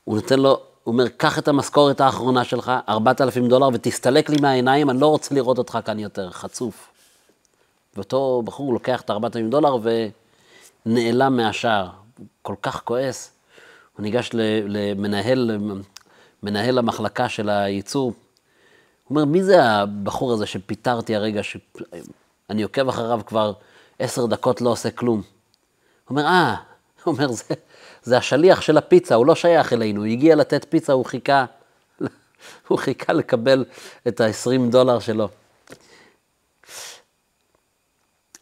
הוא 0.03 0.15
נותן 0.15 0.39
לו, 0.39 0.49
הוא 0.83 0.91
אומר, 0.91 1.07
קח 1.07 1.39
את 1.39 1.47
המשכורת 1.47 2.01
האחרונה 2.01 2.43
שלך, 2.43 2.71
4,000 2.89 3.47
דולר, 3.47 3.69
ותסתלק 3.73 4.29
לי 4.29 4.37
מהעיניים, 4.41 4.89
אני 4.89 4.99
לא 4.99 5.07
רוצה 5.07 5.35
לראות 5.35 5.57
אותך 5.57 5.79
כאן 5.85 5.99
יותר, 5.99 6.29
חצוף. 6.29 6.89
ואותו 7.95 8.41
בחור 8.45 8.73
לוקח 8.73 9.01
את 9.01 9.09
4,000 9.09 9.49
דולר 9.49 9.77
ונעלם 10.87 11.37
מהשער. 11.37 11.89
הוא 12.17 12.27
כל 12.41 12.55
כך 12.61 12.81
כועס. 12.83 13.31
הוא 13.93 14.03
ניגש 14.03 14.29
למנהל, 14.33 15.59
מנהל 16.43 16.77
המחלקה 16.77 17.29
של 17.29 17.49
הייצור. 17.49 18.05
הוא 18.07 18.15
אומר, 19.09 19.25
מי 19.25 19.43
זה 19.43 19.63
הבחור 19.63 20.33
הזה 20.33 20.45
שפיטרתי 20.45 21.15
הרגע, 21.15 21.43
שאני 21.43 22.63
עוקב 22.63 22.89
אחריו 22.89 23.21
כבר 23.25 23.53
עשר 23.99 24.25
דקות, 24.25 24.61
לא 24.61 24.69
עושה 24.69 24.91
כלום? 24.91 25.21
הוא 26.07 26.17
אומר, 26.17 26.25
אה, 26.25 26.55
הוא 27.03 27.13
אומר, 27.13 27.31
זה, 27.31 27.53
זה 28.03 28.17
השליח 28.17 28.61
של 28.61 28.77
הפיצה, 28.77 29.15
הוא 29.15 29.25
לא 29.25 29.35
שייך 29.35 29.73
אלינו, 29.73 30.01
הוא 30.01 30.11
הגיע 30.11 30.35
לתת 30.35 30.65
פיצה, 30.69 30.93
הוא 30.93 31.05
חיכה, 31.05 31.45
הוא 32.67 32.77
חיכה 32.77 33.13
לקבל 33.13 33.65
את 34.07 34.21
ה-20 34.21 34.71
דולר 34.71 34.99
שלו. 34.99 35.29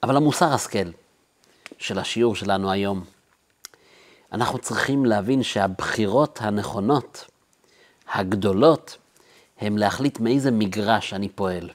אבל 0.04 0.18
המוסר 0.18 0.54
השכל 0.54 0.90
של 1.78 2.00
השיעור 2.00 2.36
שלנו 2.36 2.72
היום, 2.72 3.04
אנחנו 4.32 4.60
צריכים 4.60 5.06
להבין 5.06 5.44
שהבחירות 5.44 6.40
הנכונות, 6.42 7.26
הגדולות, 8.14 8.98
הם 9.58 9.78
להחליט 9.78 10.20
מאיזה 10.20 10.52
מגרש 10.52 11.14
אני 11.14 11.30
פועל. 11.30 11.70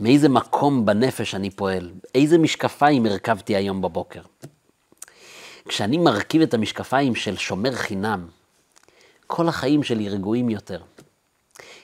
מאיזה 0.00 0.28
מקום 0.28 0.86
בנפש 0.86 1.34
אני 1.34 1.50
פועל, 1.50 1.90
איזה 2.14 2.38
משקפיים 2.38 3.06
הרכבתי 3.06 3.56
היום 3.56 3.82
בבוקר. 3.82 4.22
כשאני 5.68 5.98
מרכיב 5.98 6.42
את 6.42 6.54
המשקפיים 6.54 7.14
של 7.14 7.36
שומר 7.36 7.72
חינם, 7.72 8.26
כל 9.26 9.48
החיים 9.48 9.82
שלי 9.82 10.08
רגועים 10.08 10.50
יותר. 10.50 10.82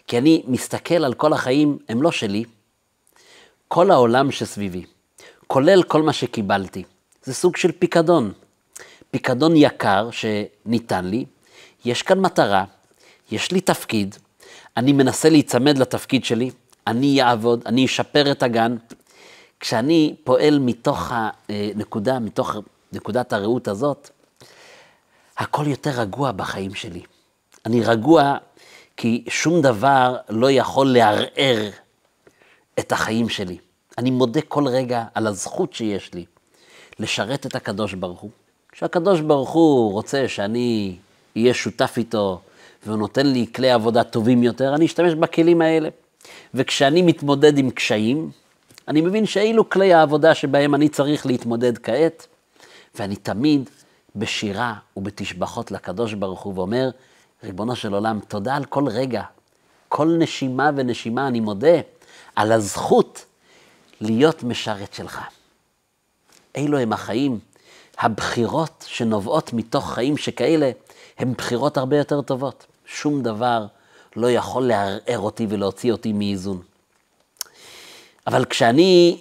כי 0.07 0.19
אני 0.19 0.43
מסתכל 0.47 1.05
על 1.05 1.15
כל 1.15 1.33
החיים, 1.33 1.79
הם 1.89 2.03
לא 2.03 2.13
שלי, 2.13 2.45
כל 3.69 3.91
העולם 3.91 4.31
שסביבי, 4.31 4.85
כולל 5.53 5.83
כל 5.83 6.03
מה 6.03 6.13
שקיבלתי. 6.13 6.83
זה 7.23 7.35
סוג 7.35 7.57
של 7.57 7.73
פיקדון. 7.73 8.33
פיקדון 9.11 9.57
יקר 9.57 10.09
שניתן 10.11 11.05
לי, 11.05 11.25
יש 11.85 12.03
כאן 12.03 12.21
מטרה, 12.21 12.65
יש 13.31 13.53
לי 13.53 13.61
תפקיד, 13.61 14.17
אני 14.77 14.93
מנסה 14.93 15.29
להיצמד 15.29 15.79
לתפקיד 15.79 16.25
שלי, 16.25 16.51
אני 16.87 17.23
אעבוד, 17.23 17.63
אני 17.67 17.87
אשפר 17.87 18.33
את 18.33 18.43
הגן. 18.43 18.77
כשאני 19.61 20.15
פועל 20.25 20.59
מתוך 20.59 21.13
הנקודה, 21.49 22.19
מתוך 22.19 22.57
נקודת 22.93 23.33
הראות 23.33 23.69
הזאת, 23.69 24.11
הכל 25.39 25.65
יותר 25.67 25.91
רגוע 25.91 26.33
בחיים 26.33 26.75
שלי. 26.75 27.03
אני 27.67 27.85
רגוע 27.85 28.37
כי 28.97 29.25
שום 29.29 29.63
דבר 29.63 30.17
לא 30.29 30.51
יכול 30.51 30.87
לערער 30.87 31.71
את 32.79 32.93
החיים 32.93 33.29
שלי. 33.29 33.59
אני 34.01 34.11
מודה 34.11 34.41
כל 34.49 34.69
רגע 34.69 35.05
על 35.15 35.27
הזכות 35.27 35.73
שיש 35.73 36.15
לי 36.15 36.25
לשרת 36.99 37.47
את 37.47 37.55
הקדוש 37.55 37.95
ברוך 37.95 38.21
הוא. 38.21 38.31
כשהקדוש 38.73 39.21
ברוך 39.21 39.51
הוא 39.51 39.93
רוצה 39.93 40.29
שאני 40.29 40.97
אהיה 41.37 41.55
שותף 41.55 41.95
איתו 41.97 42.41
והוא 42.87 42.99
נותן 42.99 43.27
לי 43.27 43.47
כלי 43.55 43.71
עבודה 43.71 44.05
טובים 44.05 44.43
יותר, 44.43 44.75
אני 44.75 44.87
אשתמש 44.87 45.15
בכלים 45.15 45.63
האלה. 45.63 45.89
וכשאני 46.55 47.03
מתמודד 47.03 47.59
עם 47.59 47.71
קשיים, 47.71 48.31
אני 48.89 49.01
מבין 49.01 49.27
שאילו 49.27 49.69
כלי 49.69 49.95
העבודה 49.95 50.35
שבהם 50.35 50.75
אני 50.75 50.89
צריך 50.89 51.27
להתמודד 51.27 51.79
כעת, 51.79 52.27
ואני 52.95 53.17
תמיד 53.17 53.71
בשירה 54.17 54.75
ובתשבחות 54.97 55.71
לקדוש 55.71 56.15
ברוך 56.15 56.41
הוא 56.43 56.55
ואומר, 56.57 56.91
ריבונו 57.45 57.77
של 57.77 57.95
עולם, 57.95 58.21
תודה 58.29 58.57
על 58.57 58.65
כל 58.65 58.89
רגע, 58.89 59.23
כל 59.89 60.17
נשימה 60.19 60.71
ונשימה 60.77 61.29
אני 61.29 61.41
מודה 61.41 61.81
על 62.37 62.53
הזכות 62.53 63.25
להיות 64.01 64.43
משרת 64.43 64.95
שלך. 64.95 65.21
אילו 66.55 66.79
הם 66.79 66.93
החיים, 66.93 67.39
הבחירות 67.99 68.85
שנובעות 68.89 69.53
מתוך 69.53 69.93
חיים 69.93 70.17
שכאלה, 70.17 70.71
הן 71.19 71.33
בחירות 71.33 71.77
הרבה 71.77 71.99
יותר 71.99 72.23
טובות. 72.23 72.67
שום 72.87 73.23
דבר 73.23 73.67
לא 74.17 74.31
יכול 74.31 74.63
לערער 74.63 75.19
אותי 75.19 75.47
ולהוציא 75.49 75.93
אותי 75.93 76.13
מאיזון. 76.13 76.63
אבל 78.27 78.45
כשאני 78.45 79.21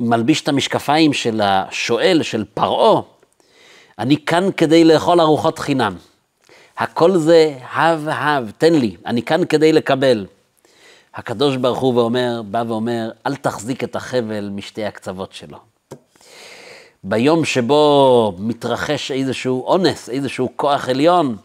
מלביש 0.00 0.40
את 0.42 0.48
המשקפיים 0.48 1.12
של 1.12 1.40
השואל, 1.40 2.22
של 2.22 2.44
פרעה, 2.54 3.02
אני 3.98 4.24
כאן 4.24 4.48
כדי 4.56 4.84
לאכול 4.84 5.20
ארוחות 5.20 5.58
חינם. 5.58 5.96
הכל 6.78 7.18
זה 7.18 7.58
הב 7.72 8.08
הב, 8.08 8.50
תן 8.58 8.74
לי, 8.74 8.96
אני 9.06 9.22
כאן 9.22 9.44
כדי 9.44 9.72
לקבל. 9.72 10.26
הקדוש 11.14 11.56
ברוך 11.56 11.78
הוא 11.78 11.94
ואומר, 11.94 12.42
בא 12.50 12.64
ואומר, 12.68 13.10
אל 13.26 13.36
תחזיק 13.36 13.84
את 13.84 13.96
החבל 13.96 14.50
משתי 14.52 14.84
הקצוות 14.84 15.32
שלו. 15.32 15.58
ביום 17.04 17.44
שבו 17.44 18.32
מתרחש 18.38 19.10
איזשהו 19.10 19.66
אונס, 19.66 20.08
איזשהו 20.08 20.48
כוח 20.56 20.88
עליון, 20.88 21.36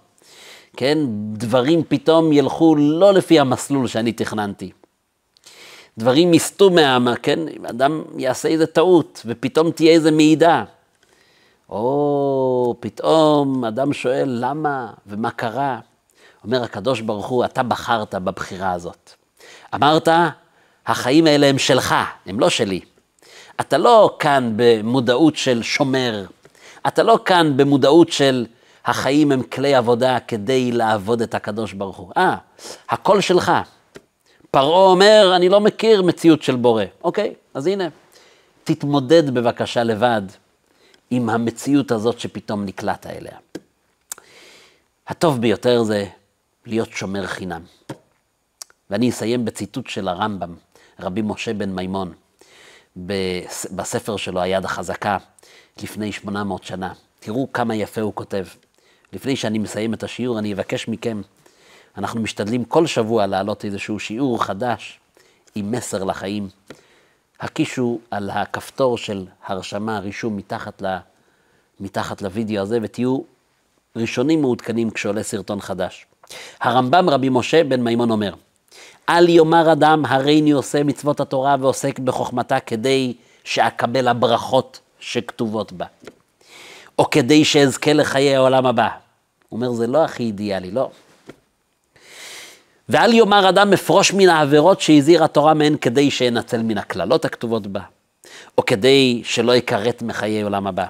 כן, 0.77 0.97
דברים 1.33 1.83
פתאום 1.87 2.33
ילכו 2.33 2.75
לא 2.75 3.13
לפי 3.13 3.39
המסלול 3.39 3.87
שאני 3.87 4.11
תכננתי. 4.11 4.71
דברים 5.97 6.33
יסטו 6.33 6.69
מהעם, 6.69 7.15
כן? 7.15 7.39
אדם 7.69 8.03
יעשה 8.17 8.49
איזה 8.49 8.67
טעות, 8.67 9.21
ופתאום 9.25 9.71
תהיה 9.71 9.91
איזה 9.93 10.11
מעידה. 10.11 10.63
או 11.69 12.75
פתאום 12.79 13.65
אדם 13.65 13.93
שואל 13.93 14.37
למה 14.41 14.93
ומה 15.07 15.31
קרה. 15.31 15.79
אומר 16.43 16.63
הקדוש 16.63 17.01
ברוך 17.01 17.27
הוא, 17.27 17.45
אתה 17.45 17.63
בחרת 17.63 18.15
בבחירה 18.15 18.71
הזאת. 18.71 19.18
אמרת, 19.75 20.07
החיים 20.87 21.27
האלה 21.27 21.47
הם 21.47 21.57
שלך, 21.57 21.95
הם 22.25 22.39
לא 22.39 22.49
שלי. 22.49 22.79
אתה 23.59 23.77
לא 23.77 24.15
כאן 24.19 24.53
במודעות 24.55 25.35
של 25.35 25.63
שומר, 25.63 26.25
אתה 26.87 27.03
לא 27.03 27.19
כאן 27.25 27.57
במודעות 27.57 28.11
של 28.11 28.45
החיים 28.85 29.31
הם 29.31 29.43
כלי 29.43 29.75
עבודה 29.75 30.19
כדי 30.19 30.71
לעבוד 30.71 31.21
את 31.21 31.35
הקדוש 31.35 31.73
ברוך 31.73 31.97
הוא. 31.97 32.11
אה, 32.17 32.35
הכל 32.89 33.21
שלך. 33.21 33.51
פרעה 34.51 34.85
אומר, 34.91 35.33
אני 35.35 35.49
לא 35.49 35.59
מכיר 35.59 36.01
מציאות 36.01 36.43
של 36.43 36.55
בורא. 36.55 36.83
אוקיי, 37.03 37.33
אז 37.53 37.67
הנה, 37.67 37.87
תתמודד 38.63 39.29
בבקשה 39.29 39.83
לבד 39.83 40.21
עם 41.11 41.29
המציאות 41.29 41.91
הזאת 41.91 42.19
שפתאום 42.19 42.65
נקלעת 42.65 43.07
אליה. 43.07 43.37
הטוב 45.07 45.41
ביותר 45.41 45.83
זה 45.83 46.05
להיות 46.65 46.91
שומר 46.91 47.27
חינם. 47.27 47.61
ואני 48.89 49.09
אסיים 49.09 49.45
בציטוט 49.45 49.87
של 49.87 50.07
הרמב"ם, 50.07 50.55
רבי 50.99 51.21
משה 51.21 51.53
בן 51.53 51.75
מימון, 51.75 52.13
בספר 53.75 54.17
שלו, 54.17 54.41
היד 54.41 54.65
החזקה, 54.65 55.17
לפני 55.83 56.11
800 56.11 56.63
שנה. 56.63 56.93
תראו 57.19 57.53
כמה 57.53 57.75
יפה 57.75 58.01
הוא 58.01 58.13
כותב. 58.15 58.45
לפני 59.13 59.35
שאני 59.35 59.59
מסיים 59.59 59.93
את 59.93 60.03
השיעור, 60.03 60.39
אני 60.39 60.53
אבקש 60.53 60.87
מכם 60.87 61.21
אנחנו 61.97 62.21
משתדלים 62.21 62.65
כל 62.65 62.87
שבוע 62.87 63.25
להעלות 63.25 63.65
איזשהו 63.65 63.99
שיעור 63.99 64.43
חדש 64.43 64.99
עם 65.55 65.71
מסר 65.71 66.03
לחיים. 66.03 66.49
הקישו 67.39 67.99
על 68.11 68.29
הכפתור 68.29 68.97
של 68.97 69.25
הרשמה, 69.45 69.99
רישום 69.99 70.37
מתחת, 70.37 70.81
ל, 70.81 70.97
מתחת 71.79 72.21
לוידאו 72.21 72.61
הזה 72.61 72.79
ותהיו 72.81 73.19
ראשונים 73.95 74.41
מעודכנים 74.41 74.89
כשעולה 74.89 75.23
סרטון 75.23 75.61
חדש. 75.61 76.05
הרמב"ם 76.59 77.09
רבי 77.09 77.29
משה 77.31 77.63
בן 77.63 77.81
מימון 77.81 78.11
אומר, 78.11 78.33
אל 79.09 79.29
יאמר 79.29 79.71
אדם 79.71 80.05
הריני 80.05 80.51
עושה 80.51 80.83
מצוות 80.83 81.19
התורה 81.19 81.55
ועוסק 81.59 81.99
בחוכמתה 81.99 82.59
כדי 82.59 83.13
שאקבל 83.43 84.07
הברכות 84.07 84.79
שכתובות 84.99 85.71
בה, 85.71 85.85
או 86.99 87.09
כדי 87.09 87.45
שאזכה 87.45 87.93
לחיי 87.93 88.35
העולם 88.35 88.65
הבא. 88.65 88.87
הוא 89.49 89.57
אומר, 89.57 89.71
זה 89.71 89.87
לא 89.87 90.03
הכי 90.03 90.23
אידיאלי, 90.23 90.71
לא. 90.71 90.89
ואל 92.89 93.13
יאמר 93.13 93.49
אדם 93.49 93.73
אפרוש 93.73 94.13
מן 94.13 94.29
העבירות 94.29 94.81
שהזהירה 94.81 95.25
התורה 95.25 95.53
מהן 95.53 95.77
כדי 95.81 96.11
שינצל 96.11 96.61
מן 96.63 96.77
הקללות 96.77 97.25
הכתובות 97.25 97.67
בה, 97.67 97.81
או 98.57 98.65
כדי 98.65 99.21
שלא 99.25 99.55
יכרת 99.55 100.01
מחיי 100.01 100.41
עולם 100.41 100.67
הבא. 100.67 100.85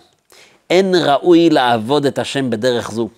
אין 0.69 0.95
ראוי 0.95 1.49
לעבוד 1.49 2.05
את 2.05 2.19
השם 2.19 2.49
בדרך 2.49 2.91
זו. 2.91 3.09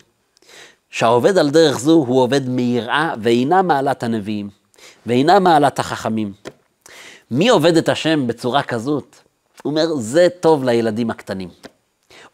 שהעובד 0.90 1.38
על 1.38 1.50
דרך 1.50 1.80
זו 1.80 1.92
הוא 1.92 2.22
עובד 2.22 2.50
מיראה 2.50 3.14
ואינה 3.22 3.62
מעלת 3.62 4.04
הנביאים, 4.04 4.61
ואינה 5.06 5.40
מעלת 5.40 5.80
החכמים. 5.80 6.34
מי 7.32 7.50
עובד 7.50 7.78
את 7.78 7.90
השם 7.90 8.28
בצורה 8.28 8.64
כזאת? 8.64 9.16
הוא 9.64 9.72
אומר, 9.72 9.96
זה 9.96 10.28
טוב 10.40 10.64
לילדים 10.64 11.10
הקטנים, 11.10 11.50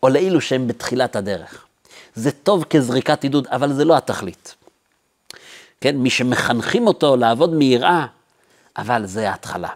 או 0.03 0.09
לאלו 0.09 0.41
שהם 0.41 0.67
בתחילת 0.67 1.15
הדרך. 1.15 1.65
זה 2.15 2.31
טוב 2.31 2.63
כזריקת 2.63 3.23
עידוד, 3.23 3.47
אבל 3.47 3.73
זה 3.73 3.85
לא 3.85 3.97
התכלית. 3.97 4.55
כן, 5.81 5.97
מי 5.97 6.09
שמחנכים 6.09 6.87
אותו 6.87 7.15
לעבוד 7.15 7.53
מיראה, 7.53 8.05
אבל 8.77 9.05
זה 9.05 9.29
ההתחלה. 9.29 9.69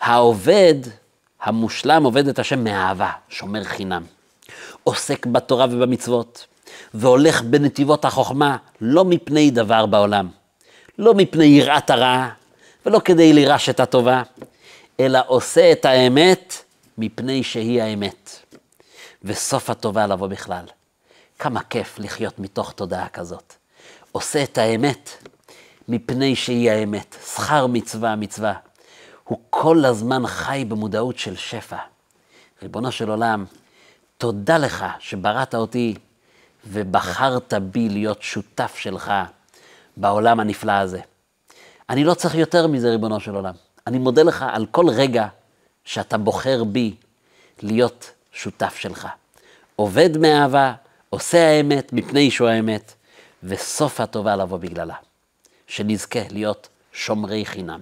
העובד 0.00 0.74
המושלם 1.42 2.04
עובד 2.04 2.28
את 2.28 2.38
השם 2.38 2.64
מאהבה, 2.64 3.10
שומר 3.28 3.64
חינם. 3.64 4.02
עוסק 4.84 5.26
בתורה 5.26 5.66
ובמצוות, 5.70 6.46
והולך 6.94 7.42
בנתיבות 7.42 8.04
החוכמה, 8.04 8.56
לא 8.80 9.04
מפני 9.04 9.50
דבר 9.50 9.86
בעולם, 9.86 10.28
לא 11.00 11.14
מפני 11.14 11.44
יראת 11.44 11.90
הרעה, 11.90 12.30
ולא 12.86 13.00
כדי 13.04 13.32
לירש 13.32 13.68
את 13.68 13.80
הטובה, 13.80 14.22
אלא 15.00 15.20
עושה 15.26 15.72
את 15.72 15.84
האמת 15.84 16.64
מפני 16.98 17.42
שהיא 17.42 17.82
האמת. 17.82 18.30
וסוף 19.24 19.70
הטובה 19.70 20.06
לבוא 20.06 20.26
בכלל. 20.26 20.64
כמה 21.38 21.62
כיף 21.62 21.98
לחיות 21.98 22.38
מתוך 22.38 22.72
תודעה 22.72 23.08
כזאת. 23.08 23.54
עושה 24.12 24.42
את 24.42 24.58
האמת 24.58 25.10
מפני 25.88 26.36
שהיא 26.36 26.70
האמת. 26.70 27.16
שכר 27.34 27.66
מצווה 27.66 28.16
מצווה. 28.16 28.54
הוא 29.24 29.38
כל 29.50 29.84
הזמן 29.84 30.26
חי 30.26 30.64
במודעות 30.68 31.18
של 31.18 31.36
שפע. 31.36 31.78
ריבונו 32.62 32.92
של 32.92 33.10
עולם, 33.10 33.44
תודה 34.18 34.58
לך 34.58 34.84
שבראת 34.98 35.54
אותי 35.54 35.94
ובחרת 36.66 37.54
בי 37.54 37.88
להיות 37.88 38.22
שותף 38.22 38.76
שלך 38.78 39.12
בעולם 39.96 40.40
הנפלא 40.40 40.72
הזה. 40.72 41.00
אני 41.90 42.04
לא 42.04 42.14
צריך 42.14 42.34
יותר 42.34 42.66
מזה, 42.66 42.90
ריבונו 42.90 43.20
של 43.20 43.34
עולם. 43.34 43.54
אני 43.86 43.98
מודה 43.98 44.22
לך 44.22 44.44
על 44.52 44.66
כל 44.66 44.88
רגע 44.88 45.26
שאתה 45.84 46.18
בוחר 46.18 46.64
בי 46.64 46.94
להיות 47.62 48.10
שותף 48.32 48.76
שלך. 48.76 49.08
עובד 49.76 50.16
מאהבה, 50.18 50.72
עושה 51.10 51.48
האמת 51.48 51.92
מפני 51.92 52.30
שהוא 52.30 52.48
האמת, 52.48 52.92
וסוף 53.42 54.00
הטובה 54.00 54.36
לבוא 54.36 54.58
בגללה. 54.58 54.94
שנזכה 55.66 56.20
להיות 56.30 56.68
שומרי 56.92 57.46
חינם. 57.46 57.80